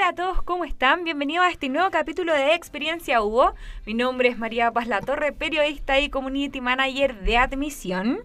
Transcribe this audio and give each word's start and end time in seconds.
Hola 0.00 0.08
a 0.08 0.14
todos, 0.14 0.42
¿cómo 0.44 0.64
están? 0.64 1.04
Bienvenidos 1.04 1.44
a 1.44 1.50
este 1.50 1.68
nuevo 1.68 1.90
capítulo 1.90 2.32
de 2.32 2.54
Experiencia 2.54 3.20
Hugo. 3.20 3.52
Mi 3.84 3.92
nombre 3.92 4.30
es 4.30 4.38
María 4.38 4.72
Paz 4.72 4.86
Latorre, 4.86 5.32
periodista 5.32 6.00
y 6.00 6.08
community 6.08 6.62
manager 6.62 7.20
de 7.20 7.36
admisión. 7.36 8.24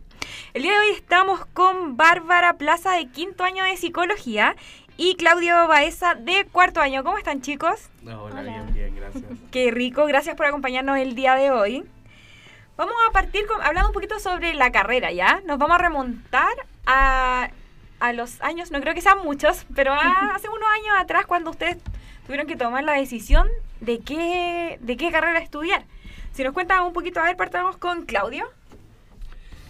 El 0.54 0.64
día 0.64 0.72
de 0.72 0.80
hoy 0.80 0.92
estamos 0.96 1.46
con 1.48 1.98
Bárbara 1.98 2.54
Plaza 2.54 2.94
de 2.94 3.08
quinto 3.08 3.44
año 3.44 3.66
de 3.66 3.76
psicología 3.76 4.56
y 4.96 5.16
Claudio 5.18 5.68
Baeza 5.68 6.16
de 6.16 6.46
cuarto 6.50 6.80
año. 6.80 7.04
¿Cómo 7.04 7.18
están 7.18 7.42
chicos? 7.42 7.90
hola, 8.05 8.42
bien, 8.42 8.74
bien, 8.74 8.96
gracias. 8.96 9.26
Qué 9.52 9.70
rico, 9.70 10.05
gracias 10.05 10.38
por 10.38 10.46
acompañarnos 10.46 10.98
el 10.98 11.14
día 11.14 11.36
de 11.36 11.52
hoy. 11.52 11.84
Vamos 12.78 12.96
a 13.10 13.12
partir 13.12 13.46
con, 13.48 13.62
hablando 13.62 13.90
un 13.90 13.94
poquito 13.94 14.18
sobre 14.20 14.54
la 14.54 14.72
carrera, 14.72 15.12
¿ya? 15.12 15.42
Nos 15.46 15.58
vamos 15.58 15.76
a 15.76 15.80
remontar 15.80 16.55
a 16.86 17.49
a 17.99 18.13
los 18.13 18.41
años, 18.41 18.71
no 18.71 18.82
creo 18.82 18.93
que 18.93 19.01
sean 19.01 19.20
muchos, 19.24 19.65
pero 19.76 19.93
hace 20.34 20.49
unos 20.49 20.68
años 20.82 20.96
atrás 20.99 21.26
cuando 21.26 21.51
ustedes 21.51 21.77
tuvieron 22.26 22.48
que 22.48 22.55
tomar 22.55 22.84
la 22.84 22.93
decisión 22.93 23.48
de 23.82 23.99
qué, 23.99 24.77
de 24.82 24.98
qué 24.98 25.12
carrera 25.12 25.40
estudiar. 25.40 25.85
Si 26.34 26.43
nos 26.43 26.54
cuentan 26.54 26.85
un 26.85 26.93
poquito, 26.93 27.20
a 27.20 27.24
ver, 27.24 27.37
partamos 27.37 27.77
con 27.77 28.05
Claudio. 28.05 28.46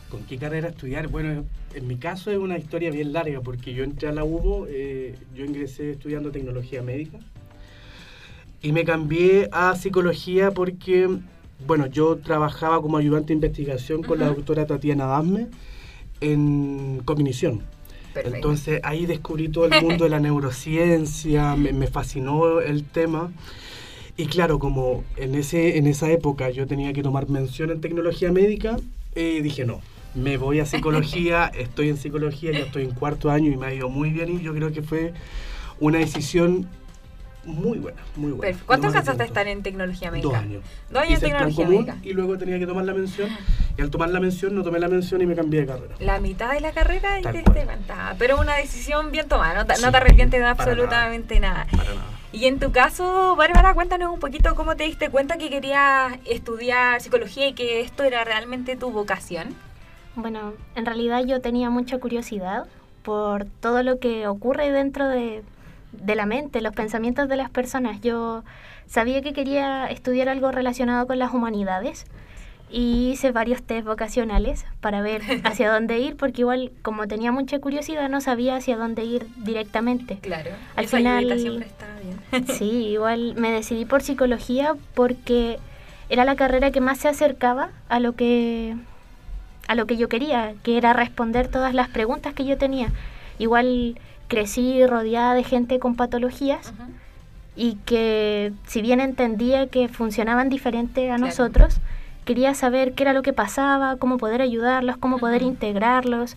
¿Con 0.10 0.24
qué 0.24 0.38
carrera 0.38 0.70
estudiar? 0.70 1.08
Bueno, 1.08 1.46
en 1.74 1.88
mi 1.88 1.98
caso 1.98 2.32
es 2.32 2.38
una 2.38 2.58
historia 2.58 2.90
bien 2.90 3.14
larga 3.14 3.42
porque 3.42 3.74
yo 3.74 3.84
entré 3.84 4.08
a 4.08 4.12
la 4.12 4.24
UBO, 4.24 4.66
eh, 4.70 5.16
yo 5.36 5.46
ingresé 5.46 5.92
estudiando 5.92 6.32
tecnología 6.32 6.82
médica 6.82 7.20
y 8.62 8.72
me 8.72 8.84
cambié 8.84 9.50
a 9.52 9.76
psicología 9.76 10.52
porque, 10.52 11.08
bueno, 11.68 11.86
yo 11.86 12.18
trabajaba 12.18 12.82
como 12.82 12.98
ayudante 12.98 13.28
de 13.28 13.34
investigación 13.36 14.02
con 14.02 14.20
la 14.20 14.28
doctora 14.28 14.66
Tatiana 14.66 15.06
Dasme 15.06 15.50
en 16.22 17.02
cognición. 17.06 17.75
Entonces 18.24 18.80
ahí 18.84 19.06
descubrí 19.06 19.50
todo 19.50 19.66
el 19.66 19.82
mundo 19.82 20.04
de 20.06 20.10
la 20.10 20.20
neurociencia, 20.22 21.56
me, 21.56 21.88
fascinó 21.88 22.62
el 22.62 22.84
tema. 22.84 23.32
Y 24.18 24.28
claro, 24.28 24.60
como 24.60 25.04
en, 25.18 25.36
ese, 25.36 25.78
en 25.78 25.88
esa 25.88 26.10
época 26.12 26.50
yo 26.50 26.68
tenía 26.68 26.94
que 26.94 27.04
tomar 27.04 27.30
mención 27.30 27.70
en 27.72 27.82
tecnología 27.82 28.32
médica, 28.32 28.78
eh, 29.14 29.42
dije 29.42 29.66
no, 29.66 29.82
me 30.14 30.38
voy 30.38 30.60
a 30.60 30.66
psicología, 30.66 31.48
estoy 31.58 31.90
en 31.90 31.98
psicología, 31.98 32.52
ya 32.52 32.60
estoy 32.60 32.84
en 32.84 32.92
cuarto 32.92 33.30
año 33.30 33.52
y 33.52 33.58
me 33.58 33.68
ha 33.68 33.74
ido 33.74 33.90
muy 33.90 34.12
bien 34.12 34.40
y 34.40 34.42
yo 34.42 34.54
creo 34.54 34.72
que 34.72 34.82
fue 34.82 35.14
una 35.80 36.00
decisión 36.00 36.68
muy 37.46 37.80
buena, 37.80 38.02
muy 38.16 38.32
buena. 38.32 38.58
¿Cuánto 38.66 38.88
alcanzaste 38.88 39.24
a 39.24 39.26
estar 39.26 39.48
en 39.48 39.64
tecnología 39.64 40.12
médica? 40.12 40.30
Dos 40.30 40.38
años. 40.38 40.64
Dos 40.90 41.02
años 41.02 41.24
en 41.24 41.30
tecnología 41.30 41.68
médica. 41.68 41.98
Y 42.04 42.14
luego 42.14 42.38
tenía 42.38 42.60
que 42.60 42.68
tomar 42.68 42.86
la 42.86 42.94
mención. 42.94 43.30
Y 43.78 43.82
al 43.82 43.90
tomar 43.90 44.10
la 44.10 44.20
mención, 44.20 44.56
no 44.56 44.64
tomé 44.64 44.80
la 44.80 44.88
mención 44.88 45.22
y 45.22 45.26
me 45.26 45.36
cambié 45.36 45.62
de 45.62 45.68
carrera. 45.68 45.96
La 46.00 46.20
mitad 46.20 46.52
de 46.52 46.62
la 46.62 46.72
carrera 46.72 47.20
y 47.20 47.24
te 47.24 47.34
diste 47.34 47.68
Pero 48.18 48.40
una 48.40 48.56
decisión 48.56 49.12
bien 49.12 49.28
tomada, 49.28 49.54
no, 49.56 49.66
te, 49.66 49.80
no 49.82 49.92
te 49.92 49.98
arrepientes 49.98 50.40
de 50.40 50.46
absolutamente 50.46 51.40
nada. 51.40 51.68
Para 51.72 51.84
nada. 51.84 52.16
Y 52.32 52.48
en 52.48 52.60
tu 52.60 52.72
caso, 52.74 53.36
Bárbara, 53.38 53.74
cuéntanos 53.74 54.14
un 54.14 54.20
poquito 54.20 54.56
cómo 54.56 54.76
te 54.76 54.84
diste 54.84 55.10
cuenta 55.10 55.38
que 55.38 55.50
querías 55.50 56.14
estudiar 56.26 57.00
psicología 57.00 57.48
y 57.48 57.54
que 57.54 57.80
esto 57.80 58.04
era 58.04 58.26
realmente 58.26 58.76
tu 58.76 58.92
vocación. 58.92 59.56
Bueno, 60.18 60.54
en 60.76 60.86
realidad 60.86 61.24
yo 61.26 61.40
tenía 61.40 61.70
mucha 61.70 61.98
curiosidad 61.98 62.66
por 63.04 63.46
todo 63.46 63.84
lo 63.84 64.00
que 64.00 64.28
ocurre 64.28 64.72
dentro 64.72 65.08
de, 65.08 65.44
de 66.02 66.16
la 66.16 66.26
mente, 66.26 66.62
los 66.62 66.74
pensamientos 66.74 67.28
de 67.30 67.38
las 67.38 67.50
personas. 67.50 68.02
Yo 68.02 68.44
sabía 68.88 69.22
que 69.22 69.34
quería 69.34 69.88
estudiar 69.88 70.30
algo 70.30 70.52
relacionado 70.52 71.08
con 71.08 71.20
las 71.20 71.34
humanidades 71.34 72.06
y 72.70 73.12
hice 73.12 73.32
varios 73.32 73.62
test 73.62 73.86
vocacionales 73.86 74.66
para 74.82 75.02
ver 75.02 75.22
hacia 75.44 75.72
dónde 75.72 76.00
ir, 76.00 76.16
porque 76.18 76.42
igual 76.42 76.72
como 76.82 77.08
tenía 77.08 77.32
mucha 77.32 77.60
curiosidad 77.60 78.10
no 78.10 78.22
sabía 78.22 78.56
hacia 78.56 78.78
dónde 78.78 79.04
ir 79.06 79.28
directamente. 79.38 80.18
Claro, 80.22 80.52
al 80.76 80.88
final 80.88 81.40
siempre 81.40 81.68
está 81.68 81.88
bien. 82.02 82.48
sí, 82.58 82.88
igual 82.88 83.36
me 83.36 83.52
decidí 83.52 83.86
por 83.86 84.02
psicología 84.02 84.76
porque 84.94 85.60
era 86.10 86.26
la 86.26 86.36
carrera 86.36 86.72
que 86.72 86.82
más 86.82 87.00
se 87.00 87.08
acercaba 87.08 87.70
a 87.90 88.00
lo 88.00 88.14
que 88.14 88.76
a 89.68 89.76
lo 89.76 89.88
que 89.88 89.98
yo 89.98 90.10
quería, 90.10 90.54
que 90.62 90.78
era 90.78 90.94
responder 90.94 91.48
todas 91.48 91.74
las 91.74 91.90
preguntas 91.90 92.34
que 92.34 92.46
yo 92.46 92.58
tenía. 92.58 92.92
Igual 93.40 94.00
crecí 94.28 94.86
rodeada 94.86 95.34
de 95.34 95.44
gente 95.44 95.80
con 95.80 95.96
patologías 95.96 96.74
y 97.56 97.76
que 97.86 98.54
si 98.66 98.82
bien 98.82 99.00
entendía 99.00 99.68
que 99.68 99.88
funcionaban 99.88 100.50
diferente 100.50 101.12
a 101.12 101.18
nosotros, 101.18 101.80
quería 102.26 102.54
saber 102.54 102.94
qué 102.94 103.04
era 103.04 103.14
lo 103.14 103.22
que 103.22 103.34
pasaba, 103.34 103.96
cómo 103.98 104.18
poder 104.18 104.42
ayudarlos, 104.42 104.98
cómo 104.98 105.20
poder 105.20 105.42
integrarlos, 105.42 106.36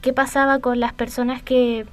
qué 0.00 0.12
pasaba 0.12 0.60
con 0.60 0.80
las 0.80 0.92
personas 0.92 1.42
que 1.42 1.86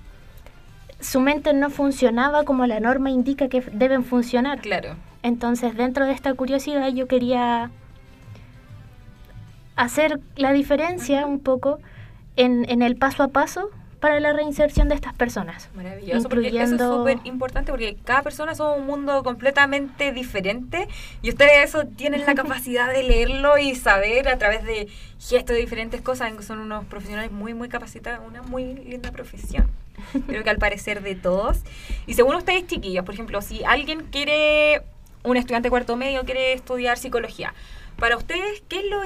su 0.99 1.19
mente 1.19 1.53
no 1.53 1.69
funcionaba 1.69 2.43
como 2.43 2.65
la 2.65 2.79
norma 2.79 3.09
indica 3.09 3.49
que 3.49 3.61
deben 3.61 4.03
funcionar. 4.03 4.61
Claro. 4.61 4.95
Entonces, 5.23 5.75
dentro 5.75 6.05
de 6.05 6.13
esta 6.13 6.33
curiosidad 6.33 6.87
yo 6.89 7.07
quería 7.07 7.69
hacer 9.75 10.19
la 10.35 10.53
diferencia 10.53 11.25
un 11.25 11.39
poco 11.39 11.79
en, 12.35 12.65
en 12.69 12.81
el 12.81 12.95
paso 12.95 13.23
a 13.23 13.27
paso 13.27 13.69
para 13.99 14.19
la 14.19 14.33
reinserción 14.33 14.89
de 14.89 14.95
estas 14.95 15.13
personas. 15.13 15.69
Maravilloso, 15.75 16.29
porque 16.29 16.49
eso 16.49 16.75
es 16.75 16.81
súper 16.81 17.19
importante 17.23 17.71
porque 17.71 17.97
cada 18.03 18.21
persona 18.21 18.51
es 18.51 18.59
un 18.59 18.85
mundo 18.85 19.23
completamente 19.23 20.11
diferente 20.11 20.87
y 21.21 21.29
ustedes 21.29 21.69
eso 21.69 21.85
tienen 21.85 22.25
la 22.25 22.35
capacidad 22.35 22.91
de 22.91 23.03
leerlo 23.03 23.57
y 23.57 23.75
saber 23.75 24.27
a 24.27 24.37
través 24.37 24.63
de 24.63 24.87
gestos 25.19 25.55
de 25.55 25.61
diferentes 25.61 26.01
cosas, 26.01 26.31
son 26.45 26.59
unos 26.59 26.85
profesionales 26.85 27.31
muy, 27.31 27.53
muy 27.53 27.69
capacitados, 27.69 28.25
una 28.27 28.41
muy 28.43 28.73
linda 28.75 29.11
profesión. 29.11 29.67
Creo 30.27 30.43
que 30.43 30.49
al 30.49 30.57
parecer 30.57 31.01
de 31.01 31.15
todos. 31.15 31.61
Y 32.05 32.13
según 32.13 32.35
ustedes, 32.35 32.67
chiquillos, 32.67 33.03
por 33.03 33.15
ejemplo, 33.15 33.41
si 33.41 33.63
alguien 33.63 34.03
quiere, 34.11 34.83
un 35.23 35.37
estudiante 35.37 35.71
cuarto 35.71 35.95
medio 35.95 36.23
quiere 36.23 36.53
estudiar 36.53 36.99
psicología, 36.99 37.53
para 37.97 38.15
ustedes, 38.15 38.61
¿qué 38.67 38.79
es 38.79 38.85
lo 38.85 39.03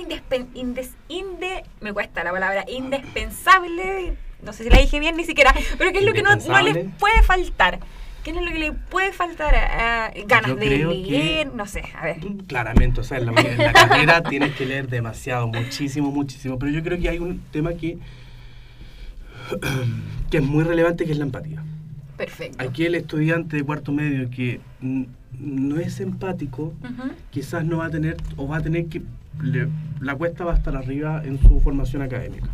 inde 1.08 1.64
me 1.80 1.94
cuesta 1.94 2.26
la 2.26 2.32
palabra 2.32 2.66
indispensable 2.68 4.18
no 4.44 4.54
sé 4.54 4.64
si 4.64 4.70
la 4.70 4.80
dije 4.80 5.00
bien 5.00 5.16
ni 5.18 5.24
siquiera, 5.24 5.54
pero 5.78 5.92
¿qué 5.92 6.00
es 6.00 6.06
lo 6.06 6.14
que 6.14 6.24
no, 6.24 6.36
les 6.36 6.86
puede 7.00 7.22
faltar? 7.24 7.80
¿Qué 8.24 8.30
es 8.30 8.36
lo 8.36 8.52
que 8.52 8.60
le 8.60 8.72
puede 8.72 9.12
faltar? 9.12 9.56
a 9.56 10.12
ganas 10.28 10.56
de 10.56 10.86
leer, 10.86 11.54
no 11.54 11.66
sé, 11.66 11.84
a 11.96 12.06
ver. 12.06 12.18
Claramente, 12.48 13.02
o 13.02 13.04
sea, 13.04 13.18
en 13.18 13.26
la, 13.26 13.74
carrera 13.74 14.22
tienes 14.30 14.56
que 14.56 14.66
leer 14.66 14.88
demasiado, 14.88 15.48
muchísimo, 15.48 16.12
muchísimo, 16.12 16.60
pero 16.60 16.72
yo 16.72 16.84
creo 16.84 17.00
que 17.00 17.10
hay 17.10 17.18
un 17.18 17.42
tema 17.52 17.74
que, 17.74 17.98
que 20.30 20.38
es 20.38 20.44
muy 20.44 20.64
relevante, 20.64 21.06
que 21.06 21.12
es 21.12 21.18
la 21.18 21.26
empatía. 21.26 21.64
Perfecto. 22.16 22.64
Aquí 22.64 22.86
el 22.86 22.94
estudiante 22.94 23.58
de 23.58 23.64
cuarto 23.64 23.92
medio 23.92 24.30
que 24.30 24.62
no 24.80 25.78
es 25.78 26.00
empático, 26.00 26.74
quizás 27.32 27.66
no 27.66 27.78
va 27.78 27.88
a 27.88 27.90
tener, 27.90 28.18
o 28.38 28.48
va 28.48 28.58
a 28.58 28.62
tener 28.62 28.86
que, 28.86 29.02
la 29.42 30.16
cuesta 30.16 30.46
va 30.46 30.54
a 30.54 30.56
estar 30.56 30.76
arriba 30.76 31.22
en 31.24 31.42
su 31.42 31.60
formación 31.60 32.02
académica. 32.02 32.48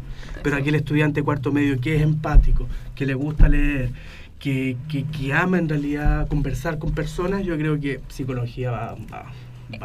Pero 0.43 0.57
aquí 0.57 0.69
el 0.69 0.75
estudiante 0.75 1.23
cuarto 1.23 1.51
medio 1.51 1.79
que 1.79 1.95
es 1.95 2.01
empático, 2.01 2.67
que 2.95 3.05
le 3.05 3.13
gusta 3.13 3.49
leer, 3.49 3.89
que, 4.39 4.77
que, 4.89 5.33
ama 5.33 5.57
en 5.57 5.67
realidad 5.67 6.27
conversar 6.27 6.77
con 6.77 6.91
personas, 6.91 7.43
yo 7.43 7.57
creo 7.57 7.79
que 7.79 7.99
psicología 8.07 8.71
va, 8.71 8.95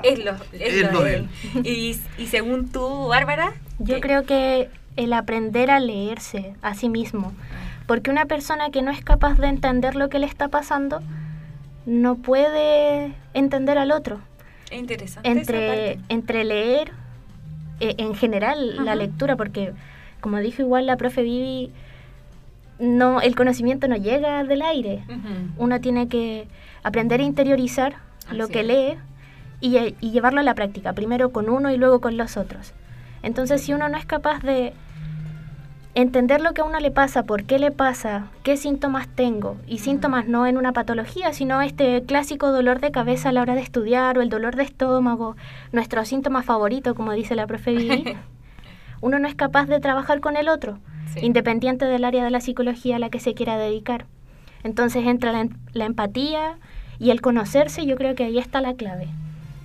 es 0.02 0.24
lo, 0.24 0.32
es 0.52 0.92
lo, 0.92 1.02
de 1.02 1.14
él. 1.16 1.28
Y, 1.64 1.98
y, 2.18 2.26
según 2.26 2.68
tú, 2.68 3.08
Bárbara. 3.08 3.54
Yo 3.78 4.00
creo 4.00 4.24
que 4.24 4.68
el 4.96 5.12
aprender 5.12 5.70
a 5.70 5.80
leerse 5.80 6.54
a 6.62 6.74
sí 6.74 6.88
mismo. 6.88 7.32
Ah. 7.50 7.84
Porque 7.86 8.10
una 8.10 8.26
persona 8.26 8.70
que 8.70 8.82
no 8.82 8.90
es 8.90 9.02
capaz 9.02 9.38
de 9.38 9.48
entender 9.48 9.96
lo 9.96 10.08
que 10.08 10.18
le 10.18 10.26
está 10.26 10.48
pasando, 10.48 11.02
no 11.84 12.16
puede 12.16 13.12
entender 13.34 13.78
al 13.78 13.90
otro. 13.90 14.20
Es 14.72 14.78
interesante. 14.78 15.28
Entre, 15.28 15.98
entre 16.08 16.44
leer, 16.44 16.92
eh, 17.80 17.94
en 17.98 18.14
general, 18.14 18.84
la 18.84 18.94
lectura, 18.94 19.36
porque 19.36 19.72
como 20.20 20.38
dijo 20.38 20.62
igual 20.62 20.86
la 20.86 20.96
profe 20.96 21.22
Vivi, 21.22 21.70
no, 22.78 23.20
el 23.20 23.34
conocimiento 23.34 23.86
no 23.88 23.96
llega 23.96 24.42
del 24.44 24.62
aire. 24.62 25.04
Uno 25.58 25.80
tiene 25.80 26.08
que 26.08 26.46
aprender 26.82 27.20
a 27.20 27.24
interiorizar 27.24 27.96
lo 28.30 28.48
que 28.48 28.62
lee 28.62 28.98
y, 29.60 29.76
y, 30.00 30.10
llevarlo 30.10 30.40
a 30.40 30.42
la 30.42 30.54
práctica, 30.54 30.92
primero 30.92 31.30
con 31.30 31.48
uno 31.48 31.70
y 31.70 31.76
luego 31.76 32.00
con 32.00 32.16
los 32.16 32.36
otros. 32.36 32.72
Entonces, 33.22 33.62
si 33.62 33.72
uno 33.72 33.88
no 33.88 33.98
es 33.98 34.06
capaz 34.06 34.42
de 34.42 34.72
entender 35.94 36.40
lo 36.40 36.54
que 36.54 36.62
a 36.62 36.64
uno 36.64 36.80
le 36.80 36.90
pasa, 36.90 37.24
por 37.24 37.44
qué 37.44 37.58
le 37.58 37.70
pasa, 37.70 38.28
qué 38.42 38.56
síntomas 38.56 39.08
tengo. 39.08 39.56
Y 39.66 39.78
síntomas 39.78 40.26
no 40.26 40.46
en 40.46 40.56
una 40.56 40.72
patología, 40.72 41.32
sino 41.32 41.60
este 41.60 42.02
clásico 42.02 42.50
dolor 42.50 42.80
de 42.80 42.90
cabeza 42.90 43.28
a 43.28 43.32
la 43.32 43.42
hora 43.42 43.54
de 43.54 43.60
estudiar 43.60 44.16
o 44.18 44.22
el 44.22 44.28
dolor 44.28 44.56
de 44.56 44.62
estómago, 44.62 45.36
nuestro 45.72 46.04
síntoma 46.04 46.42
favorito, 46.42 46.94
como 46.94 47.12
dice 47.12 47.34
la 47.34 47.46
profe 47.46 47.72
Vivi. 47.72 48.16
uno 49.00 49.18
no 49.18 49.28
es 49.28 49.34
capaz 49.34 49.66
de 49.66 49.80
trabajar 49.80 50.20
con 50.20 50.36
el 50.36 50.48
otro, 50.48 50.78
independiente 51.20 51.84
del 51.84 52.04
área 52.04 52.24
de 52.24 52.30
la 52.30 52.40
psicología 52.40 52.96
a 52.96 52.98
la 52.98 53.10
que 53.10 53.20
se 53.20 53.34
quiera 53.34 53.58
dedicar. 53.58 54.06
Entonces 54.62 55.06
entra 55.06 55.32
la, 55.32 55.48
la 55.72 55.84
empatía 55.84 56.58
y 56.98 57.10
el 57.10 57.20
conocerse, 57.20 57.84
yo 57.84 57.96
creo 57.96 58.14
que 58.14 58.24
ahí 58.24 58.38
está 58.38 58.60
la 58.60 58.74
clave 58.74 59.08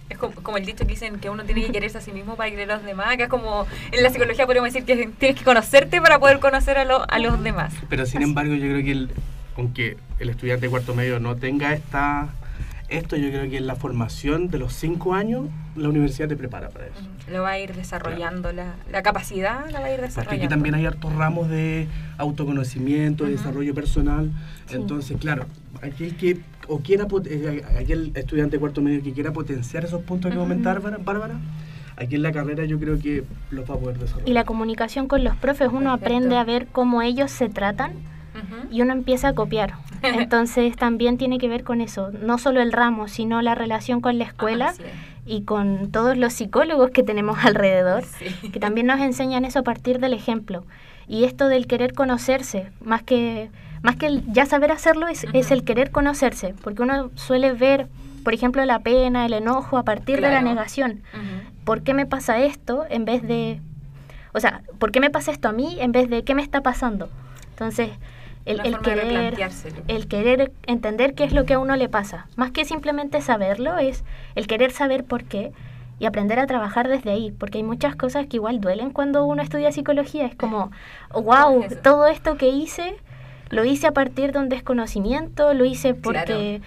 es 0.09 0.18
como, 0.18 0.57
el 0.57 0.65
dicho 0.65 0.86
que 0.86 0.92
dicen 0.92 1.19
que 1.19 1.30
uno 1.30 1.44
tiene 1.44 1.65
que 1.65 1.71
quererse 1.71 1.98
a 1.98 2.01
sí 2.01 2.12
mismo 2.12 2.36
para 2.36 2.50
querer 2.50 2.71
a 2.71 2.75
los 2.75 2.86
demás, 2.86 3.18
que 3.18 3.24
es 3.24 3.30
como 3.30 3.68
en 3.92 4.04
la 4.04 4.09
psicología 4.09 4.45
podemos 4.45 4.71
decir 4.71 4.86
que 4.86 5.07
tienes 5.07 5.38
que 5.38 5.44
conocerte 5.44 6.01
para 6.01 6.19
poder 6.19 6.39
conocer 6.39 6.77
a, 6.77 6.81
a 6.81 7.19
los 7.19 7.44
demás. 7.44 7.74
Pero 7.89 8.06
sin 8.06 8.21
embargo 8.21 8.54
yo 8.54 8.68
creo 8.69 8.83
que 8.83 8.92
el, 8.92 9.12
aunque 9.57 9.98
el 10.19 10.30
estudiante 10.30 10.68
de 10.68 10.69
cuarto 10.69 10.95
medio 10.95 11.19
no 11.19 11.36
tenga 11.36 11.74
esta 11.74 12.30
esto 12.89 13.18
yo 13.18 13.30
creo 13.30 13.50
que 13.50 13.57
en 13.57 13.68
la 13.68 13.75
formación 13.75 14.48
de 14.50 14.60
los 14.60 14.74
cinco 14.74 15.13
años 15.13 15.48
la 15.75 15.89
universidad 15.89 16.30
te 16.30 16.38
prepara 16.38 16.69
para 16.69 16.88
eso. 16.88 17.01
Lo 17.31 17.42
va 17.42 17.51
a 17.51 17.60
ir 17.60 17.74
desarrollando, 17.75 18.54
la, 18.54 18.75
la, 18.92 19.04
capacidad 19.04 19.69
la 19.69 19.81
va 19.81 19.88
a 19.88 19.94
ir 19.94 20.01
desarrollando. 20.01 20.16
Porque 20.16 20.36
aquí 20.36 20.48
también 20.48 20.75
hay 20.75 20.86
hartos 20.86 21.13
ramos 21.13 21.50
de 21.50 21.88
autoconocimiento, 22.18 23.25
de 23.25 23.31
desarrollo 23.31 23.74
personal. 23.75 24.31
Entonces, 24.69 25.18
claro, 25.19 25.45
aquí 25.81 26.06
hay 26.06 26.12
que 26.12 26.39
o 26.68 26.80
quiera, 26.80 27.07
eh, 27.25 27.63
aquel 27.80 28.12
estudiante 28.16 28.57
de 28.57 28.60
cuarto 28.60 28.81
medio 28.81 29.01
que 29.01 29.13
quiera 29.13 29.31
potenciar 29.31 29.86
esos 29.86 30.01
puntos 30.04 30.31
que 30.31 30.38
comentar, 30.38 30.81
Bárbara, 30.81 31.39
aquí 31.95 32.16
en 32.16 32.24
la 32.24 32.31
carrera 32.31 32.66
yo 32.66 32.80
creo 32.80 33.00
que 33.00 33.24
los 33.51 33.69
va 33.69 33.75
a 33.75 33.78
poder 33.78 33.98
desarrollar. 33.98 34.30
Y 34.30 34.34
la 34.34 34.44
comunicación 34.44 35.07
con 35.07 35.24
los 35.24 35.36
profes, 35.36 35.69
uno 35.72 35.92
aprende 35.92 36.38
a 36.38 36.44
ver 36.44 36.68
cómo 36.68 37.01
ellos 37.01 37.31
se 37.31 37.50
tratan 37.50 37.94
y 38.71 38.81
uno 38.81 38.93
empieza 38.93 39.29
a 39.29 39.33
copiar. 39.33 39.73
Entonces 40.03 40.75
también 40.75 41.17
tiene 41.17 41.37
que 41.37 41.47
ver 41.47 41.63
con 41.63 41.81
eso, 41.81 42.11
no 42.11 42.37
solo 42.37 42.61
el 42.61 42.71
ramo, 42.71 43.07
sino 43.07 43.41
la 43.41 43.55
relación 43.55 44.01
con 44.01 44.17
la 44.17 44.25
escuela 44.25 44.73
y 45.25 45.41
con 45.41 45.91
todos 45.91 46.17
los 46.17 46.33
psicólogos 46.33 46.91
que 46.91 47.03
tenemos 47.03 47.37
alrededor, 47.43 48.03
que 48.51 48.59
también 48.59 48.87
nos 48.87 48.99
enseñan 48.99 49.45
eso 49.45 49.59
a 49.59 49.63
partir 49.63 49.99
del 49.99 50.13
ejemplo. 50.13 50.63
Y 51.07 51.23
esto 51.23 51.47
del 51.47 51.67
querer 51.67 51.93
conocerse, 51.93 52.69
más 52.81 53.01
que 53.01 53.49
más 53.81 53.95
que 53.95 54.07
el 54.07 54.23
ya 54.33 54.45
saber 54.45 54.71
hacerlo, 54.71 55.07
es, 55.07 55.25
es, 55.33 55.51
el 55.51 55.63
querer 55.63 55.91
conocerse, 55.91 56.53
porque 56.63 56.81
uno 56.81 57.11
suele 57.15 57.53
ver, 57.53 57.87
por 58.23 58.33
ejemplo, 58.33 58.65
la 58.65 58.79
pena, 58.79 59.25
el 59.25 59.33
enojo 59.33 59.77
a 59.77 59.83
partir 59.83 60.19
de 60.19 60.29
la 60.29 60.41
negación. 60.41 61.03
¿Por 61.63 61.83
qué 61.83 61.93
me 61.93 62.05
pasa 62.05 62.39
esto 62.39 62.85
en 62.89 63.05
vez 63.05 63.21
de, 63.21 63.61
o 64.33 64.39
sea, 64.39 64.61
¿por 64.79 64.91
qué 64.91 64.99
me 64.99 65.09
pasa 65.09 65.31
esto 65.31 65.47
a 65.47 65.51
mí 65.51 65.77
en 65.79 65.91
vez 65.91 66.09
de 66.09 66.23
qué 66.23 66.33
me 66.33 66.41
está 66.41 66.61
pasando? 66.61 67.09
Entonces, 67.51 67.91
el, 68.47 68.65
el 68.65 68.79
querer, 68.79 69.35
el 69.88 70.07
querer 70.07 70.51
entender 70.65 71.13
qué 71.13 71.25
es 71.25 71.33
lo 71.33 71.45
que 71.45 71.55
a 71.55 71.59
uno 71.59 71.75
le 71.75 71.89
pasa, 71.89 72.27
más 72.35 72.51
que 72.51 72.65
simplemente 72.65 73.21
saberlo, 73.21 73.77
es 73.77 74.03
el 74.35 74.47
querer 74.47 74.71
saber 74.71 75.03
por 75.03 75.25
qué 75.25 75.51
y 75.99 76.05
aprender 76.05 76.39
a 76.39 76.47
trabajar 76.47 76.88
desde 76.88 77.11
ahí, 77.11 77.31
porque 77.31 77.57
hay 77.57 77.63
muchas 77.63 77.95
cosas 77.95 78.27
que 78.27 78.38
igual 78.38 78.61
duelen 78.61 78.91
cuando 78.91 79.25
uno 79.25 79.41
estudia 79.41 79.71
psicología, 79.71 80.25
es 80.25 80.35
como, 80.35 80.71
wow, 81.13 81.65
todo 81.83 82.07
esto 82.07 82.38
que 82.38 82.47
hice 82.49 82.95
lo 83.49 83.65
hice 83.65 83.88
a 83.88 83.91
partir 83.91 84.31
de 84.31 84.39
un 84.39 84.50
desconocimiento, 84.50 85.53
lo 85.53 85.65
hice 85.65 85.93
porque, 85.93 86.61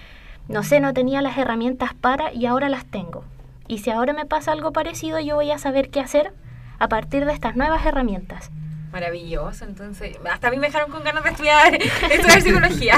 no 0.47 0.63
sé, 0.63 0.79
no 0.79 0.93
tenía 0.93 1.21
las 1.21 1.37
herramientas 1.37 1.93
para 1.93 2.33
y 2.33 2.45
ahora 2.45 2.69
las 2.69 2.85
tengo. 2.85 3.23
Y 3.67 3.79
si 3.79 3.89
ahora 3.89 4.13
me 4.13 4.25
pasa 4.25 4.51
algo 4.51 4.71
parecido, 4.71 5.19
yo 5.19 5.35
voy 5.35 5.51
a 5.51 5.57
saber 5.57 5.89
qué 5.89 5.99
hacer 5.99 6.33
a 6.79 6.87
partir 6.87 7.25
de 7.25 7.33
estas 7.33 7.55
nuevas 7.55 7.85
herramientas. 7.85 8.51
Maravilloso, 8.91 9.63
entonces, 9.63 10.17
hasta 10.29 10.49
a 10.49 10.51
mí 10.51 10.57
me 10.57 10.67
dejaron 10.67 10.91
con 10.91 11.03
ganas 11.03 11.23
de 11.23 11.29
estudiar, 11.29 11.73
estudiar 12.11 12.41
psicología. 12.41 12.95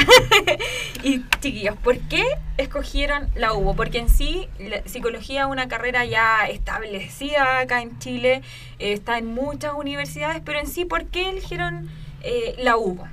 y 1.04 1.22
chiquillos, 1.40 1.78
¿por 1.78 2.00
qué 2.00 2.24
escogieron 2.57 3.30
la 3.36 3.54
UBO? 3.54 3.75
Porque 3.75 4.00
en 4.00 4.10
sí, 4.10 4.48
la 4.60 4.81
psicología 4.88 5.42
es 5.42 5.48
una 5.48 5.68
carrera 5.68 6.04
ya 6.06 6.48
establecida 6.48 7.60
acá 7.60 7.81
en 7.81 8.00
Chile, 8.00 8.42
eh, 8.80 8.94
está 8.94 9.19
en 9.19 9.28
muchas 9.28 9.74
universidades, 9.74 10.42
pero 10.44 10.60
en 10.60 10.68
sí, 10.68 10.86
¿por 10.86 11.06
qué 11.06 11.30
eligieron 11.30 11.90
eh, 12.22 12.56
la 12.57 12.75
UBO? 12.78 13.07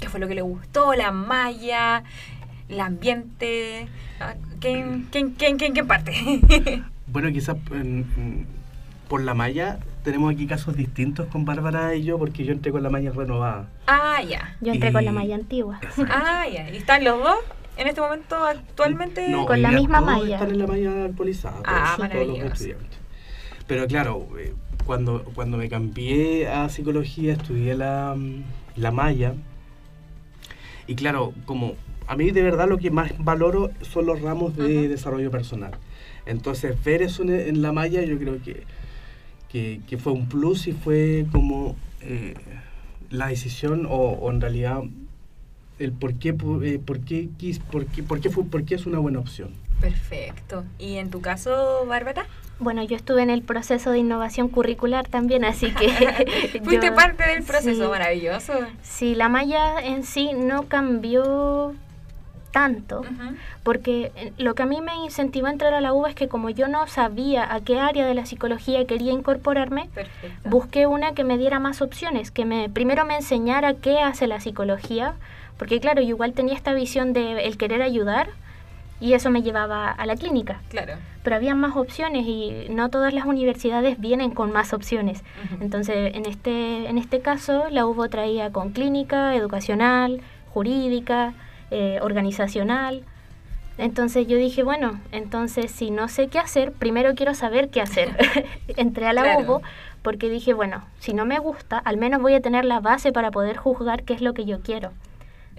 qué 0.00 0.08
fue 0.08 0.18
lo 0.18 0.26
que 0.26 0.34
le 0.34 0.42
gustó, 0.42 0.94
la 0.94 1.12
malla, 1.12 2.02
el 2.68 2.80
ambiente. 2.80 3.86
Ah, 4.18 4.34
¿Quién, 4.60 5.06
quién, 5.10 5.32
quién, 5.32 5.56
quién, 5.58 5.86
parte? 5.86 6.12
bueno, 7.06 7.30
quizás 7.30 7.56
por 9.08 9.20
la 9.20 9.34
malla 9.34 9.78
tenemos 10.02 10.32
aquí 10.32 10.46
casos 10.46 10.76
distintos 10.76 11.26
con 11.26 11.44
Bárbara 11.44 11.94
y 11.94 12.04
yo, 12.04 12.18
porque 12.18 12.44
yo 12.44 12.52
entré 12.52 12.72
con 12.72 12.82
la 12.82 12.90
malla 12.90 13.10
renovada. 13.10 13.68
Ah, 13.86 14.22
ya. 14.22 14.56
Yo 14.60 14.72
entré 14.72 14.92
con 14.92 15.04
la 15.04 15.12
malla 15.12 15.34
antigua. 15.34 15.80
Ah, 16.08 16.46
ya. 16.52 16.70
¿Y 16.70 16.76
están 16.78 17.04
los 17.04 17.18
dos? 17.18 17.38
En 17.76 17.86
este 17.86 18.00
momento, 18.00 18.36
actualmente, 18.36 19.28
no, 19.28 19.46
con 19.46 19.62
la 19.62 19.70
misma 19.70 20.00
malla. 20.00 20.36
Están 20.36 20.50
en 20.50 20.58
la 20.58 20.66
malla 20.66 21.04
actualizada. 21.04 21.62
Ah, 21.64 21.96
maravilloso. 21.98 22.64
Pero 23.66 23.86
claro, 23.86 24.26
eh, 24.38 24.54
cuando, 24.84 25.24
cuando 25.34 25.56
me 25.56 25.68
cambié 25.68 26.48
a 26.48 26.68
psicología, 26.68 27.34
estudié 27.34 27.74
la, 27.74 28.16
la 28.76 28.90
malla, 28.90 29.34
y 30.86 30.96
claro, 30.96 31.32
como 31.44 31.76
a 32.08 32.16
mí 32.16 32.32
de 32.32 32.42
verdad 32.42 32.68
lo 32.68 32.78
que 32.78 32.90
más 32.90 33.12
valoro 33.18 33.70
son 33.82 34.06
los 34.06 34.20
ramos 34.20 34.56
de 34.56 34.88
desarrollo 34.88 35.30
personal. 35.30 35.70
Entonces, 36.26 36.82
ver 36.82 37.02
eso 37.02 37.22
en, 37.22 37.62
la 37.62 37.70
malla 37.70 38.02
yo 38.02 38.18
creo 38.18 38.42
que, 38.42 38.64
que, 39.52 39.98
fue 39.98 40.12
un 40.12 40.28
plus 40.28 40.66
y 40.66 40.72
fue 40.72 41.26
como 41.32 41.76
eh, 42.02 42.34
la 43.10 43.28
decisión 43.28 43.86
o, 43.88 44.30
en 44.30 44.40
realidad 44.40 44.82
el 45.78 45.92
por 45.92 46.14
qué, 46.14 46.28
eh, 46.28 46.78
por, 46.84 47.00
qué, 47.00 47.28
por, 47.70 47.86
qué, 47.86 48.02
por, 48.02 48.20
qué 48.20 48.30
fue, 48.30 48.44
por 48.44 48.64
qué 48.64 48.74
es 48.74 48.86
una 48.86 48.98
buena 48.98 49.18
opción. 49.18 49.50
Perfecto. 49.80 50.64
¿Y 50.78 50.96
en 50.96 51.10
tu 51.10 51.20
caso, 51.20 51.84
Bárbara? 51.86 52.26
Bueno, 52.58 52.82
yo 52.84 52.94
estuve 52.94 53.22
en 53.22 53.30
el 53.30 53.42
proceso 53.42 53.90
de 53.90 53.98
innovación 53.98 54.48
curricular 54.48 55.08
también, 55.08 55.44
así 55.44 55.72
que... 55.72 55.88
Fuiste 56.64 56.92
parte 56.92 57.26
del 57.26 57.42
proceso, 57.42 57.88
maravilloso. 57.88 58.52
Sí, 58.82 59.14
la 59.14 59.28
malla 59.30 59.80
en 59.80 60.04
sí 60.04 60.32
no 60.34 60.68
cambió 60.68 61.74
tanto, 62.50 63.02
porque 63.62 64.12
eh, 64.16 64.32
lo 64.38 64.54
que 64.54 64.62
a 64.62 64.66
mí 64.66 64.80
me 64.80 64.94
incentivó 65.04 65.46
a 65.46 65.50
entrar 65.50 65.74
a 65.74 65.80
la 65.80 65.92
UBA 65.92 66.10
es 66.10 66.14
que 66.14 66.28
como 66.28 66.50
yo 66.50 66.68
no 66.68 66.86
sabía 66.86 67.52
a 67.52 67.60
qué 67.60 67.78
área 67.78 68.06
de 68.06 68.14
la 68.14 68.26
psicología 68.26 68.84
quería 68.86 69.12
incorporarme, 69.12 69.88
busqué 70.44 70.86
una 70.86 71.12
que 71.14 71.24
me 71.24 71.38
diera 71.38 71.58
más 71.60 71.82
opciones, 71.82 72.30
que 72.30 72.44
me 72.44 72.68
primero 72.68 73.04
me 73.04 73.16
enseñara 73.16 73.74
qué 73.74 74.00
hace 74.00 74.26
la 74.26 74.40
psicología, 74.40 75.14
porque 75.58 75.80
claro, 75.80 76.02
yo 76.02 76.08
igual 76.08 76.32
tenía 76.32 76.54
esta 76.54 76.72
visión 76.72 77.12
de 77.12 77.46
el 77.46 77.56
querer 77.56 77.82
ayudar, 77.82 78.28
y 79.00 79.14
eso 79.14 79.30
me 79.30 79.42
llevaba 79.42 79.90
a 79.90 80.06
la 80.06 80.14
clínica. 80.14 80.60
Claro. 80.68 80.94
Pero 81.22 81.36
había 81.36 81.54
más 81.54 81.74
opciones 81.76 82.26
y 82.26 82.66
no 82.70 82.90
todas 82.90 83.14
las 83.14 83.24
universidades 83.24 83.98
vienen 83.98 84.30
con 84.30 84.52
más 84.52 84.72
opciones. 84.72 85.22
Entonces, 85.60 86.14
en 86.14 86.26
este, 86.26 86.88
en 86.88 86.98
este 86.98 87.20
caso, 87.20 87.68
la 87.70 87.86
UBO 87.86 88.08
traía 88.08 88.50
con 88.52 88.70
clínica, 88.70 89.34
educacional, 89.34 90.20
jurídica, 90.52 91.32
eh, 91.70 91.98
organizacional. 92.02 93.02
Entonces 93.78 94.26
yo 94.26 94.36
dije, 94.36 94.62
bueno, 94.62 95.00
entonces 95.12 95.70
si 95.70 95.90
no 95.90 96.08
sé 96.08 96.28
qué 96.28 96.38
hacer, 96.38 96.72
primero 96.72 97.14
quiero 97.14 97.34
saber 97.34 97.70
qué 97.70 97.80
hacer. 97.80 98.16
Entré 98.76 99.06
a 99.06 99.12
la 99.12 99.38
UBO 99.38 99.62
porque 100.02 100.28
dije, 100.28 100.52
bueno, 100.52 100.84
si 100.98 101.14
no 101.14 101.24
me 101.24 101.38
gusta, 101.38 101.78
al 101.78 101.96
menos 101.96 102.20
voy 102.20 102.34
a 102.34 102.40
tener 102.40 102.64
la 102.64 102.80
base 102.80 103.12
para 103.12 103.30
poder 103.30 103.56
juzgar 103.56 104.04
qué 104.04 104.14
es 104.14 104.20
lo 104.20 104.34
que 104.34 104.44
yo 104.44 104.60
quiero 104.60 104.92